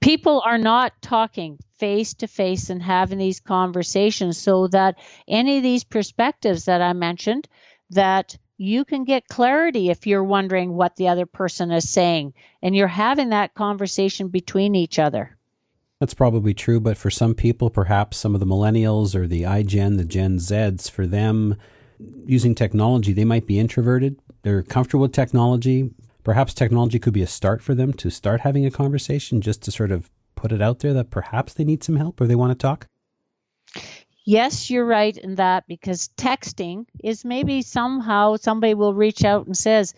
People 0.00 0.42
are 0.44 0.58
not 0.58 0.92
talking 1.00 1.58
face 1.78 2.12
to 2.14 2.26
face 2.26 2.68
and 2.68 2.82
having 2.82 3.18
these 3.18 3.40
conversations 3.40 4.36
so 4.36 4.68
that 4.68 4.96
any 5.26 5.56
of 5.56 5.62
these 5.62 5.82
perspectives 5.82 6.66
that 6.66 6.82
I 6.82 6.92
mentioned 6.92 7.48
that 7.90 8.36
you 8.58 8.84
can 8.84 9.04
get 9.04 9.28
clarity 9.28 9.88
if 9.88 10.06
you're 10.06 10.24
wondering 10.24 10.74
what 10.74 10.96
the 10.96 11.08
other 11.08 11.26
person 11.26 11.70
is 11.70 11.88
saying 11.88 12.34
and 12.62 12.76
you're 12.76 12.88
having 12.88 13.30
that 13.30 13.54
conversation 13.54 14.28
between 14.28 14.74
each 14.74 14.98
other. 14.98 15.36
That's 16.00 16.14
probably 16.14 16.52
true, 16.52 16.80
but 16.80 16.98
for 16.98 17.10
some 17.10 17.34
people, 17.34 17.70
perhaps 17.70 18.18
some 18.18 18.34
of 18.34 18.40
the 18.40 18.46
millennials 18.46 19.14
or 19.14 19.26
the 19.26 19.42
iGen, 19.42 19.96
the 19.96 20.04
Gen 20.04 20.36
Zs, 20.36 20.90
for 20.90 21.06
them, 21.06 21.56
using 22.26 22.54
technology, 22.54 23.12
they 23.12 23.24
might 23.24 23.46
be 23.46 23.58
introverted. 23.58 24.20
They're 24.42 24.62
comfortable 24.62 25.02
with 25.02 25.12
technology. 25.12 25.90
Perhaps 26.24 26.54
technology 26.54 26.98
could 26.98 27.12
be 27.12 27.22
a 27.22 27.26
start 27.26 27.62
for 27.62 27.74
them 27.74 27.92
to 27.94 28.10
start 28.10 28.40
having 28.40 28.66
a 28.66 28.70
conversation 28.70 29.40
just 29.40 29.62
to 29.62 29.70
sort 29.70 29.90
of 29.90 30.10
put 30.34 30.52
it 30.52 30.60
out 30.60 30.80
there 30.80 30.92
that 30.92 31.10
perhaps 31.10 31.54
they 31.54 31.64
need 31.64 31.82
some 31.82 31.96
help 31.96 32.20
or 32.20 32.26
they 32.26 32.34
want 32.34 32.50
to 32.50 32.54
talk. 32.54 32.88
Yes, 34.24 34.70
you're 34.70 34.84
right 34.84 35.16
in 35.16 35.36
that 35.36 35.68
because 35.68 36.10
texting 36.16 36.86
is 37.02 37.24
maybe 37.24 37.62
somehow 37.62 38.36
somebody 38.36 38.74
will 38.74 38.92
reach 38.92 39.24
out 39.24 39.46
and 39.46 39.56
says, 39.56 39.94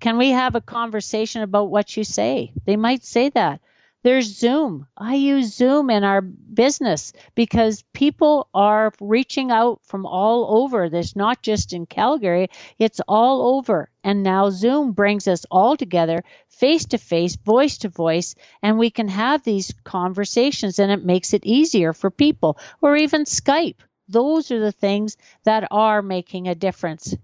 "Can 0.00 0.16
we 0.16 0.30
have 0.30 0.54
a 0.54 0.62
conversation 0.62 1.42
about 1.42 1.70
what 1.70 1.94
you 1.94 2.02
say?" 2.02 2.52
They 2.64 2.76
might 2.76 3.04
say 3.04 3.28
that. 3.30 3.60
There's 4.04 4.38
Zoom. 4.38 4.86
I 4.96 5.14
use 5.14 5.54
Zoom 5.54 5.90
in 5.90 6.04
our 6.04 6.20
business 6.20 7.12
because 7.34 7.84
people 7.92 8.48
are 8.54 8.92
reaching 9.00 9.50
out 9.50 9.80
from 9.84 10.06
all 10.06 10.62
over. 10.62 10.88
There's 10.88 11.16
not 11.16 11.42
just 11.42 11.72
in 11.72 11.84
Calgary, 11.86 12.48
it's 12.78 13.00
all 13.08 13.56
over. 13.56 13.90
And 14.04 14.22
now 14.22 14.50
Zoom 14.50 14.92
brings 14.92 15.26
us 15.26 15.44
all 15.50 15.76
together 15.76 16.22
face 16.48 16.86
to 16.86 16.98
face, 16.98 17.34
voice 17.36 17.78
to 17.78 17.88
voice, 17.88 18.36
and 18.62 18.78
we 18.78 18.90
can 18.90 19.08
have 19.08 19.42
these 19.42 19.74
conversations 19.82 20.78
and 20.78 20.92
it 20.92 21.04
makes 21.04 21.34
it 21.34 21.44
easier 21.44 21.92
for 21.92 22.10
people. 22.10 22.56
Or 22.80 22.96
even 22.96 23.24
Skype. 23.24 23.80
Those 24.08 24.50
are 24.52 24.60
the 24.60 24.72
things 24.72 25.16
that 25.44 25.68
are 25.70 26.02
making 26.02 26.48
a 26.48 26.54
difference. 26.54 27.14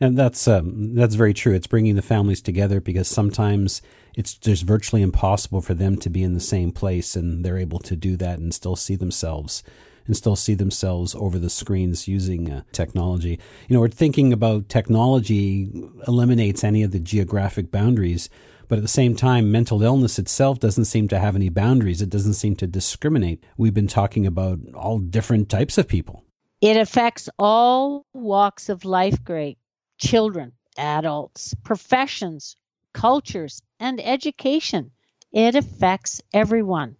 And 0.00 0.16
that's 0.16 0.46
um, 0.46 0.94
that's 0.94 1.16
very 1.16 1.34
true. 1.34 1.54
It's 1.54 1.66
bringing 1.66 1.96
the 1.96 2.02
families 2.02 2.40
together 2.40 2.80
because 2.80 3.08
sometimes 3.08 3.82
it's 4.14 4.34
just 4.34 4.62
virtually 4.62 5.02
impossible 5.02 5.60
for 5.60 5.74
them 5.74 5.96
to 5.98 6.10
be 6.10 6.22
in 6.22 6.34
the 6.34 6.40
same 6.40 6.70
place, 6.70 7.16
and 7.16 7.44
they're 7.44 7.58
able 7.58 7.80
to 7.80 7.96
do 7.96 8.16
that 8.16 8.38
and 8.38 8.54
still 8.54 8.76
see 8.76 8.96
themselves 8.96 9.62
and 10.06 10.16
still 10.16 10.36
see 10.36 10.54
themselves 10.54 11.14
over 11.14 11.38
the 11.38 11.50
screens 11.50 12.08
using 12.08 12.50
uh, 12.50 12.62
technology. 12.72 13.38
You 13.68 13.74
know, 13.74 13.80
we're 13.80 13.88
thinking 13.90 14.32
about 14.32 14.70
technology 14.70 15.70
eliminates 16.06 16.64
any 16.64 16.82
of 16.82 16.92
the 16.92 16.98
geographic 16.98 17.70
boundaries, 17.70 18.30
but 18.68 18.78
at 18.78 18.82
the 18.82 18.88
same 18.88 19.14
time, 19.14 19.52
mental 19.52 19.82
illness 19.82 20.18
itself 20.18 20.60
doesn't 20.60 20.86
seem 20.86 21.08
to 21.08 21.18
have 21.18 21.36
any 21.36 21.50
boundaries. 21.50 22.00
It 22.00 22.08
doesn't 22.08 22.34
seem 22.34 22.56
to 22.56 22.66
discriminate. 22.66 23.44
We've 23.58 23.74
been 23.74 23.86
talking 23.86 24.26
about 24.26 24.60
all 24.74 24.98
different 24.98 25.50
types 25.50 25.76
of 25.76 25.86
people. 25.86 26.24
It 26.62 26.78
affects 26.78 27.28
all 27.38 28.06
walks 28.14 28.70
of 28.70 28.86
life, 28.86 29.22
Greg 29.22 29.57
children, 29.98 30.52
adults, 30.76 31.54
professions, 31.64 32.56
cultures, 32.92 33.62
and 33.78 34.00
education. 34.00 34.90
It 35.32 35.54
affects 35.54 36.22
everyone. 36.32 36.96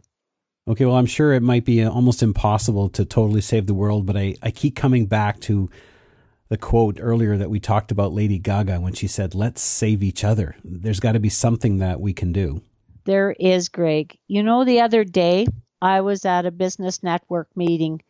Okay, 0.69 0.85
well, 0.85 0.97
I'm 0.97 1.07
sure 1.07 1.33
it 1.33 1.43
might 1.43 1.65
be 1.65 1.83
uh, 1.83 1.91
almost 1.91 2.23
impossible 2.23 2.91
to 2.91 3.05
totally 3.07 3.41
save 3.41 3.67
the 3.67 3.75
world, 3.75 4.05
but 4.05 4.17
I, 4.17 4.35
I 4.43 4.51
keep 4.51 4.77
coming 4.77 5.07
back 5.07 5.41
to 5.41 5.71
the 6.51 6.59
quote 6.59 6.99
earlier 7.01 7.37
that 7.39 7.49
we 7.49 7.59
talked 7.59 7.91
about 7.91 8.13
Lady 8.13 8.39
Gaga 8.39 8.81
when 8.81 8.93
she 8.93 9.07
said, 9.07 9.35
Let's 9.35 9.63
save 9.63 10.03
each 10.03 10.25
other. 10.25 10.57
There's 10.63 11.01
got 11.01 11.13
to 11.13 11.21
be 11.21 11.31
something 11.31 11.79
that 11.79 12.01
we 12.01 12.13
can 12.13 12.33
do. 12.33 12.63
There 13.05 13.35
is, 13.39 13.71
Greg. 13.71 14.19
You 14.29 14.43
know, 14.43 14.65
the 14.65 14.83
other 14.83 15.05
day 15.05 15.47
I 15.81 16.03
was 16.03 16.27
at 16.27 16.45
a 16.45 16.51
business 16.51 17.03
network 17.03 17.49
meeting 17.57 18.03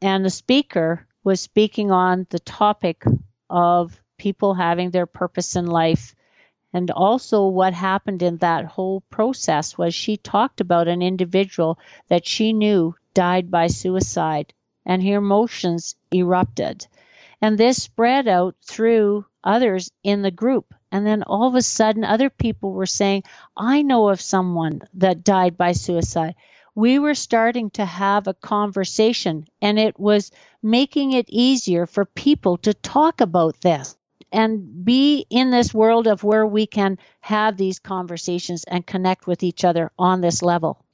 and 0.00 0.24
the 0.24 0.30
speaker 0.30 1.06
was 1.24 1.40
speaking 1.40 1.90
on 1.90 2.26
the 2.30 2.38
topic 2.38 3.04
of 3.50 4.00
people 4.18 4.54
having 4.54 4.90
their 4.90 5.06
purpose 5.06 5.56
in 5.56 5.66
life. 5.66 6.14
And 6.72 6.90
also, 6.90 7.46
what 7.46 7.72
happened 7.72 8.22
in 8.22 8.38
that 8.38 8.66
whole 8.66 9.00
process 9.08 9.78
was 9.78 9.94
she 9.94 10.16
talked 10.16 10.60
about 10.60 10.88
an 10.88 11.00
individual 11.00 11.78
that 12.08 12.26
she 12.26 12.52
knew 12.52 12.94
died 13.14 13.50
by 13.50 13.66
suicide, 13.68 14.52
and 14.84 15.02
her 15.02 15.16
emotions 15.16 15.94
erupted. 16.12 16.86
And 17.40 17.56
this 17.56 17.82
spread 17.82 18.28
out 18.28 18.56
through 18.62 19.24
others 19.42 19.90
in 20.02 20.22
the 20.22 20.30
group. 20.30 20.74
And 20.92 21.06
then 21.06 21.22
all 21.22 21.48
of 21.48 21.54
a 21.54 21.62
sudden, 21.62 22.04
other 22.04 22.30
people 22.30 22.72
were 22.72 22.86
saying, 22.86 23.24
I 23.56 23.82
know 23.82 24.08
of 24.08 24.20
someone 24.20 24.82
that 24.94 25.24
died 25.24 25.56
by 25.56 25.72
suicide. 25.72 26.34
We 26.74 26.98
were 26.98 27.14
starting 27.14 27.70
to 27.70 27.84
have 27.84 28.26
a 28.26 28.34
conversation, 28.34 29.46
and 29.62 29.78
it 29.78 29.98
was 29.98 30.30
making 30.62 31.12
it 31.12 31.26
easier 31.30 31.86
for 31.86 32.04
people 32.04 32.58
to 32.58 32.74
talk 32.74 33.20
about 33.20 33.60
this 33.62 33.95
and 34.32 34.84
be 34.84 35.26
in 35.30 35.50
this 35.50 35.72
world 35.72 36.06
of 36.06 36.24
where 36.24 36.46
we 36.46 36.66
can 36.66 36.98
have 37.20 37.56
these 37.56 37.78
conversations 37.78 38.64
and 38.64 38.86
connect 38.86 39.26
with 39.26 39.42
each 39.42 39.64
other 39.64 39.90
on 39.98 40.20
this 40.20 40.42
level. 40.42 40.84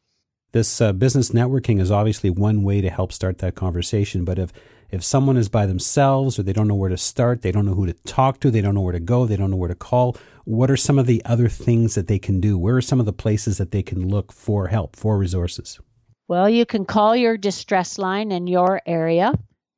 This 0.52 0.80
uh, 0.80 0.92
business 0.92 1.30
networking 1.30 1.80
is 1.80 1.90
obviously 1.90 2.28
one 2.28 2.62
way 2.62 2.82
to 2.82 2.90
help 2.90 3.12
start 3.12 3.38
that 3.38 3.54
conversation. 3.54 4.24
But 4.24 4.38
if 4.38 4.52
if 4.90 5.02
someone 5.02 5.38
is 5.38 5.48
by 5.48 5.64
themselves 5.64 6.38
or 6.38 6.42
they 6.42 6.52
don't 6.52 6.68
know 6.68 6.74
where 6.74 6.90
to 6.90 6.98
start, 6.98 7.40
they 7.40 7.50
don't 7.50 7.64
know 7.64 7.72
who 7.72 7.86
to 7.86 7.94
talk 7.94 8.40
to, 8.40 8.50
they 8.50 8.60
don't 8.60 8.74
know 8.74 8.82
where 8.82 8.92
to 8.92 9.00
go, 9.00 9.24
they 9.24 9.36
don't 9.36 9.50
know 9.50 9.56
where 9.56 9.70
to 9.70 9.74
call, 9.74 10.18
what 10.44 10.70
are 10.70 10.76
some 10.76 10.98
of 10.98 11.06
the 11.06 11.24
other 11.24 11.48
things 11.48 11.94
that 11.94 12.08
they 12.08 12.18
can 12.18 12.40
do? 12.40 12.58
Where 12.58 12.76
are 12.76 12.82
some 12.82 13.00
of 13.00 13.06
the 13.06 13.12
places 13.12 13.56
that 13.56 13.70
they 13.70 13.82
can 13.82 14.08
look 14.08 14.32
for 14.32 14.68
help, 14.68 14.94
for 14.94 15.16
resources? 15.16 15.80
Well, 16.28 16.46
you 16.48 16.66
can 16.66 16.84
call 16.84 17.16
your 17.16 17.38
distress 17.38 17.96
line 17.96 18.32
in 18.32 18.46
your 18.46 18.82
area. 18.84 19.32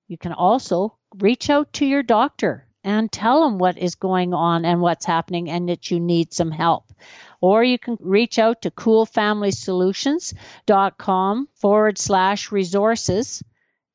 You 0.09 0.19
can 0.19 0.33
also 0.33 0.97
reach 1.19 1.49
out 1.49 1.73
to 1.75 1.87
your 1.87 2.03
doctor 2.03 2.67
and 2.85 3.11
tell 3.11 3.43
them 3.43 3.59
what 3.59 3.77
is 3.79 3.97
going 3.97 4.35
on 4.35 4.65
and 4.65 4.81
what's 4.81 5.07
happening 5.07 5.51
and 5.51 5.69
that 5.69 5.91
you 5.91 5.99
need 5.99 6.33
some 6.33 6.53
help. 6.53 6.85
Or 7.41 7.65
you 7.65 7.79
can 7.79 7.97
reach 8.01 8.39
out 8.39 8.63
to 8.63 8.71
coolfamilysolutions.com 8.71 11.49
forward 11.55 11.99
slash 11.99 12.53
resources. 12.53 13.43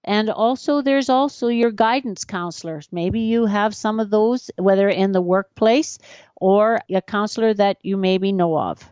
And 0.04 0.30
also, 0.30 0.82
there's 0.82 1.10
also 1.10 1.48
your 1.50 1.72
guidance 1.72 2.26
counselors. 2.26 2.90
Maybe 2.92 3.22
you 3.22 3.46
have 3.46 3.76
some 3.76 4.00
of 4.00 4.10
those, 4.10 4.50
whether 4.58 4.90
in 4.90 5.12
the 5.12 5.22
workplace 5.22 6.00
or 6.36 6.82
a 6.90 7.02
counselor 7.02 7.54
that 7.54 7.78
you 7.82 7.98
maybe 7.98 8.32
know 8.32 8.58
of. 8.58 8.90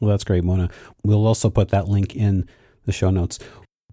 Well, 0.00 0.10
that's 0.10 0.24
great, 0.24 0.42
Mona. 0.42 0.70
We'll 1.04 1.26
also 1.26 1.50
put 1.50 1.68
that 1.68 1.86
link 1.86 2.16
in 2.16 2.48
the 2.86 2.92
show 2.92 3.10
notes. 3.10 3.38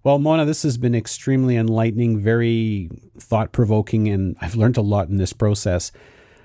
Well, 0.02 0.18
Mona, 0.18 0.46
this 0.46 0.62
has 0.62 0.78
been 0.78 0.94
extremely 0.94 1.56
enlightening, 1.56 2.20
very 2.20 2.88
thought 3.18 3.52
provoking, 3.52 4.08
and 4.08 4.34
I've 4.40 4.56
learned 4.56 4.78
a 4.78 4.82
lot 4.82 5.08
in 5.08 5.18
this 5.18 5.34
process. 5.34 5.92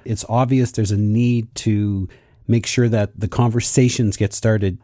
It's 0.04 0.26
obvious 0.28 0.72
there's 0.72 0.92
a 0.92 0.98
need 0.98 1.54
to 1.56 2.10
make 2.48 2.66
sure 2.66 2.90
that 2.90 3.18
the 3.18 3.30
conversations 3.30 4.18
get 4.18 4.34
started. 4.34 4.78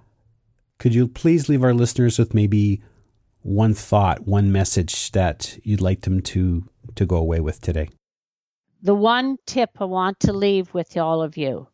Could 0.79 0.95
you 0.95 1.07
please 1.07 1.49
leave 1.49 1.63
our 1.63 1.73
listeners 1.73 2.17
with 2.17 2.34
maybe 2.34 2.81
one 3.41 3.73
thought, 3.73 4.25
one 4.25 4.51
message 4.51 5.12
that 5.12 5.60
you'd 5.63 5.81
like 5.81 6.01
them 6.01 6.21
to, 6.21 6.63
to 6.95 7.05
go 7.05 7.17
away 7.17 7.39
with 7.39 7.60
today? 7.62 7.89
The 8.81 8.95
one 8.95 9.38
tip 9.45 9.69
I 9.79 9.86
want 9.86 10.19
to 10.21 10.34
leave 10.34 10.73
with 10.73 10.95
all 10.97 11.21
of 11.21 11.38
you 11.38 11.67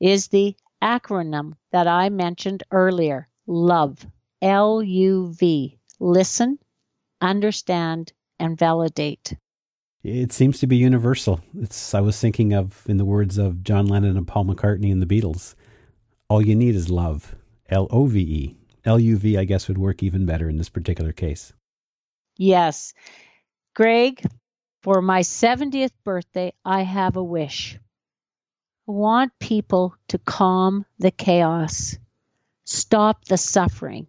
is 0.00 0.28
the 0.28 0.56
acronym 0.82 1.54
that 1.72 1.86
I 1.86 2.08
mentioned 2.10 2.64
earlier 2.70 3.28
LOVE, 3.46 4.04
L 4.42 4.82
U 4.82 5.32
V 5.38 5.78
listen, 6.00 6.58
understand, 7.20 8.12
and 8.38 8.58
validate. 8.58 9.36
It 10.02 10.32
seems 10.32 10.58
to 10.60 10.66
be 10.66 10.76
universal. 10.76 11.40
It's 11.58 11.94
I 11.94 12.00
was 12.00 12.18
thinking 12.18 12.54
of 12.54 12.82
in 12.86 12.96
the 12.96 13.04
words 13.04 13.36
of 13.36 13.62
John 13.62 13.86
Lennon 13.86 14.16
and 14.16 14.26
Paul 14.26 14.46
McCartney 14.46 14.90
and 14.90 15.02
the 15.02 15.06
Beatles. 15.06 15.54
All 16.28 16.44
you 16.44 16.56
need 16.56 16.74
is 16.74 16.90
love. 16.90 17.36
L 17.68 17.86
O 17.90 18.06
V 18.06 18.18
E. 18.18 18.56
L 18.84 18.98
U 18.98 19.18
V 19.18 19.36
I 19.36 19.44
guess 19.44 19.68
would 19.68 19.76
work 19.76 20.02
even 20.02 20.24
better 20.24 20.48
in 20.48 20.56
this 20.56 20.70
particular 20.70 21.12
case. 21.12 21.52
Yes. 22.38 22.94
Greg, 23.74 24.24
for 24.82 25.02
my 25.02 25.20
70th 25.20 25.92
birthday, 26.04 26.54
I 26.64 26.82
have 26.82 27.16
a 27.16 27.22
wish. 27.22 27.78
I 28.88 28.92
want 28.92 29.38
people 29.38 29.94
to 30.08 30.18
calm 30.18 30.86
the 30.98 31.10
chaos, 31.10 31.98
stop 32.64 33.26
the 33.26 33.36
suffering, 33.36 34.06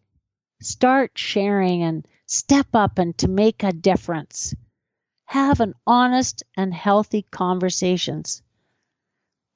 Start 0.61 1.11
sharing 1.15 1.81
and 1.81 2.07
step 2.27 2.67
up 2.75 2.99
and 2.99 3.17
to 3.17 3.27
make 3.27 3.63
a 3.63 3.71
difference. 3.71 4.53
Have 5.25 5.59
an 5.59 5.73
honest 5.87 6.43
and 6.55 6.71
healthy 6.71 7.23
conversations. 7.31 8.43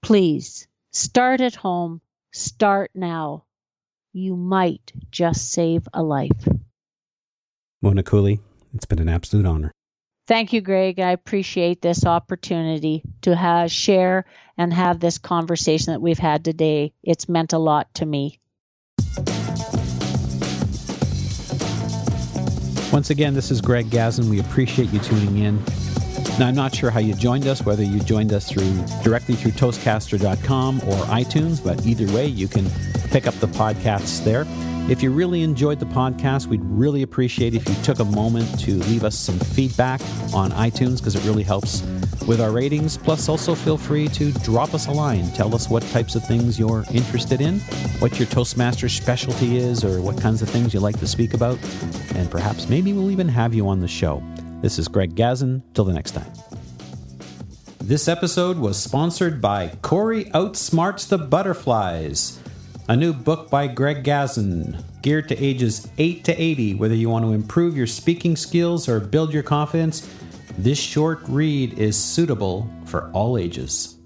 Please 0.02 0.68
start 0.91 1.41
at 1.41 1.56
home. 1.56 2.02
Start 2.32 2.91
now. 2.96 3.44
You 4.13 4.36
might 4.36 4.94
just 5.12 5.52
save 5.52 5.88
a 5.94 6.02
life. 6.02 6.48
Mona 7.82 8.02
Cooley, 8.02 8.39
it's 8.74 8.86
been 8.86 9.00
an 9.00 9.10
absolute 9.10 9.46
honor. 9.46 9.72
Thank 10.28 10.54
you, 10.54 10.62
Greg. 10.62 11.00
I 11.00 11.12
appreciate 11.12 11.84
this 11.84 12.04
opportunity 12.04 13.04
to 13.22 13.36
have, 13.36 13.72
share 13.72 14.26
and 14.58 14.74
have 14.74 15.00
this 15.00 15.20
conversation 15.20 15.94
that 15.94 16.02
we've 16.02 16.18
had 16.18 16.44
today. 16.44 16.94
It's 17.04 17.30
meant 17.30 17.54
a 17.54 17.60
lot 17.60 17.94
to 17.96 18.06
me. 18.08 18.39
Once 22.96 23.10
again, 23.10 23.34
this 23.34 23.52
is 23.52 23.60
Greg 23.60 23.90
Gazin. 23.90 24.30
We 24.30 24.40
appreciate 24.40 24.90
you 24.94 25.00
tuning 25.00 25.40
in. 25.40 25.62
Now, 26.40 26.48
I'm 26.48 26.56
not 26.56 26.74
sure 26.74 26.90
how 26.90 27.02
you 27.02 27.14
joined 27.14 27.46
us, 27.46 27.66
whether 27.66 27.84
you 27.84 28.00
joined 28.00 28.32
us 28.32 28.50
through 28.50 28.72
directly 29.04 29.36
through 29.36 29.52
Toastcaster.com 29.52 30.78
or 30.78 30.96
iTunes, 31.08 31.62
but 31.62 31.86
either 31.86 32.10
way, 32.16 32.26
you 32.26 32.48
can 32.48 32.66
pick 33.10 33.28
up 33.28 33.34
the 33.42 33.48
podcasts 33.48 34.24
there. 34.24 34.46
If 34.90 35.04
you 35.04 35.12
really 35.12 35.44
enjoyed 35.44 35.82
the 35.82 35.86
podcast, 35.88 36.48
we'd 36.48 36.64
really 36.64 37.02
appreciate 37.02 37.54
if 37.54 37.68
you 37.68 37.76
took 37.84 38.00
a 38.00 38.06
moment 38.06 38.58
to 38.62 38.76
leave 38.76 39.04
us 39.04 39.18
some 39.18 39.40
feedback 39.40 40.00
on 40.34 40.52
iTunes 40.52 41.00
because 41.00 41.16
it 41.16 41.26
really 41.26 41.44
helps 41.44 41.82
with 42.28 42.42
our 42.42 42.52
ratings. 42.52 42.98
Plus, 42.98 43.30
also 43.30 43.56
feel 43.56 43.78
free 43.78 44.08
to 44.10 44.32
drop 44.40 44.74
us 44.74 44.88
a 44.88 44.92
line. 44.92 45.32
Tell 45.34 45.54
us 45.54 45.70
what 45.70 45.84
types 45.92 46.16
of 46.16 46.26
things 46.26 46.60
you're 46.60 46.84
interested 46.92 47.42
in, 47.42 47.60
what 48.00 48.18
your 48.20 48.28
Toastmaster 48.28 48.90
specialty 48.90 49.58
is, 49.58 49.84
or 49.84 50.02
what 50.02 50.20
kinds 50.20 50.42
of 50.42 50.50
things 50.50 50.74
you 50.74 50.80
like 50.80 51.00
to 51.00 51.08
speak 51.08 51.34
about. 51.34 51.58
And 52.16 52.30
perhaps 52.30 52.70
maybe 52.70 52.94
we'll 52.94 53.12
even 53.12 53.28
have 53.28 53.54
you 53.54 53.68
on 53.68 53.80
the 53.80 53.88
show. 53.88 54.24
This 54.62 54.80
is 54.80 54.88
Greg 54.88 55.16
Gazin. 55.16 55.62
Till 55.74 55.86
the 55.86 55.94
next 55.94 56.12
time. 56.12 56.32
This 57.80 58.08
episode 58.08 58.58
was 58.58 58.82
sponsored 58.82 59.40
by 59.40 59.68
Corey 59.84 60.26
Outsmarts 60.26 61.08
the 61.08 61.20
Butterflies, 61.20 62.40
a 62.90 62.96
new 62.96 63.14
book 63.14 63.52
by 63.52 63.68
Greg 63.68 64.04
Gazin, 64.04 64.84
geared 65.04 65.30
to 65.30 65.38
ages 65.38 65.88
8 66.00 66.24
to 66.24 66.42
80. 66.42 66.74
Whether 66.74 66.96
you 66.96 67.12
want 67.12 67.26
to 67.26 67.32
improve 67.34 67.78
your 67.78 67.86
speaking 67.86 68.36
skills 68.36 68.90
or 68.90 69.00
build 69.00 69.32
your 69.32 69.44
confidence, 69.44 70.10
this 70.58 70.80
short 70.80 71.20
read 71.28 71.78
is 71.78 71.98
suitable 71.98 72.70
for 72.86 73.12
all 73.12 73.38
ages. 73.38 73.98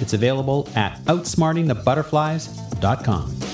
It's 0.00 0.12
available 0.12 0.68
at 0.74 0.98
outsmartingthebutterflies.com. 1.04 3.51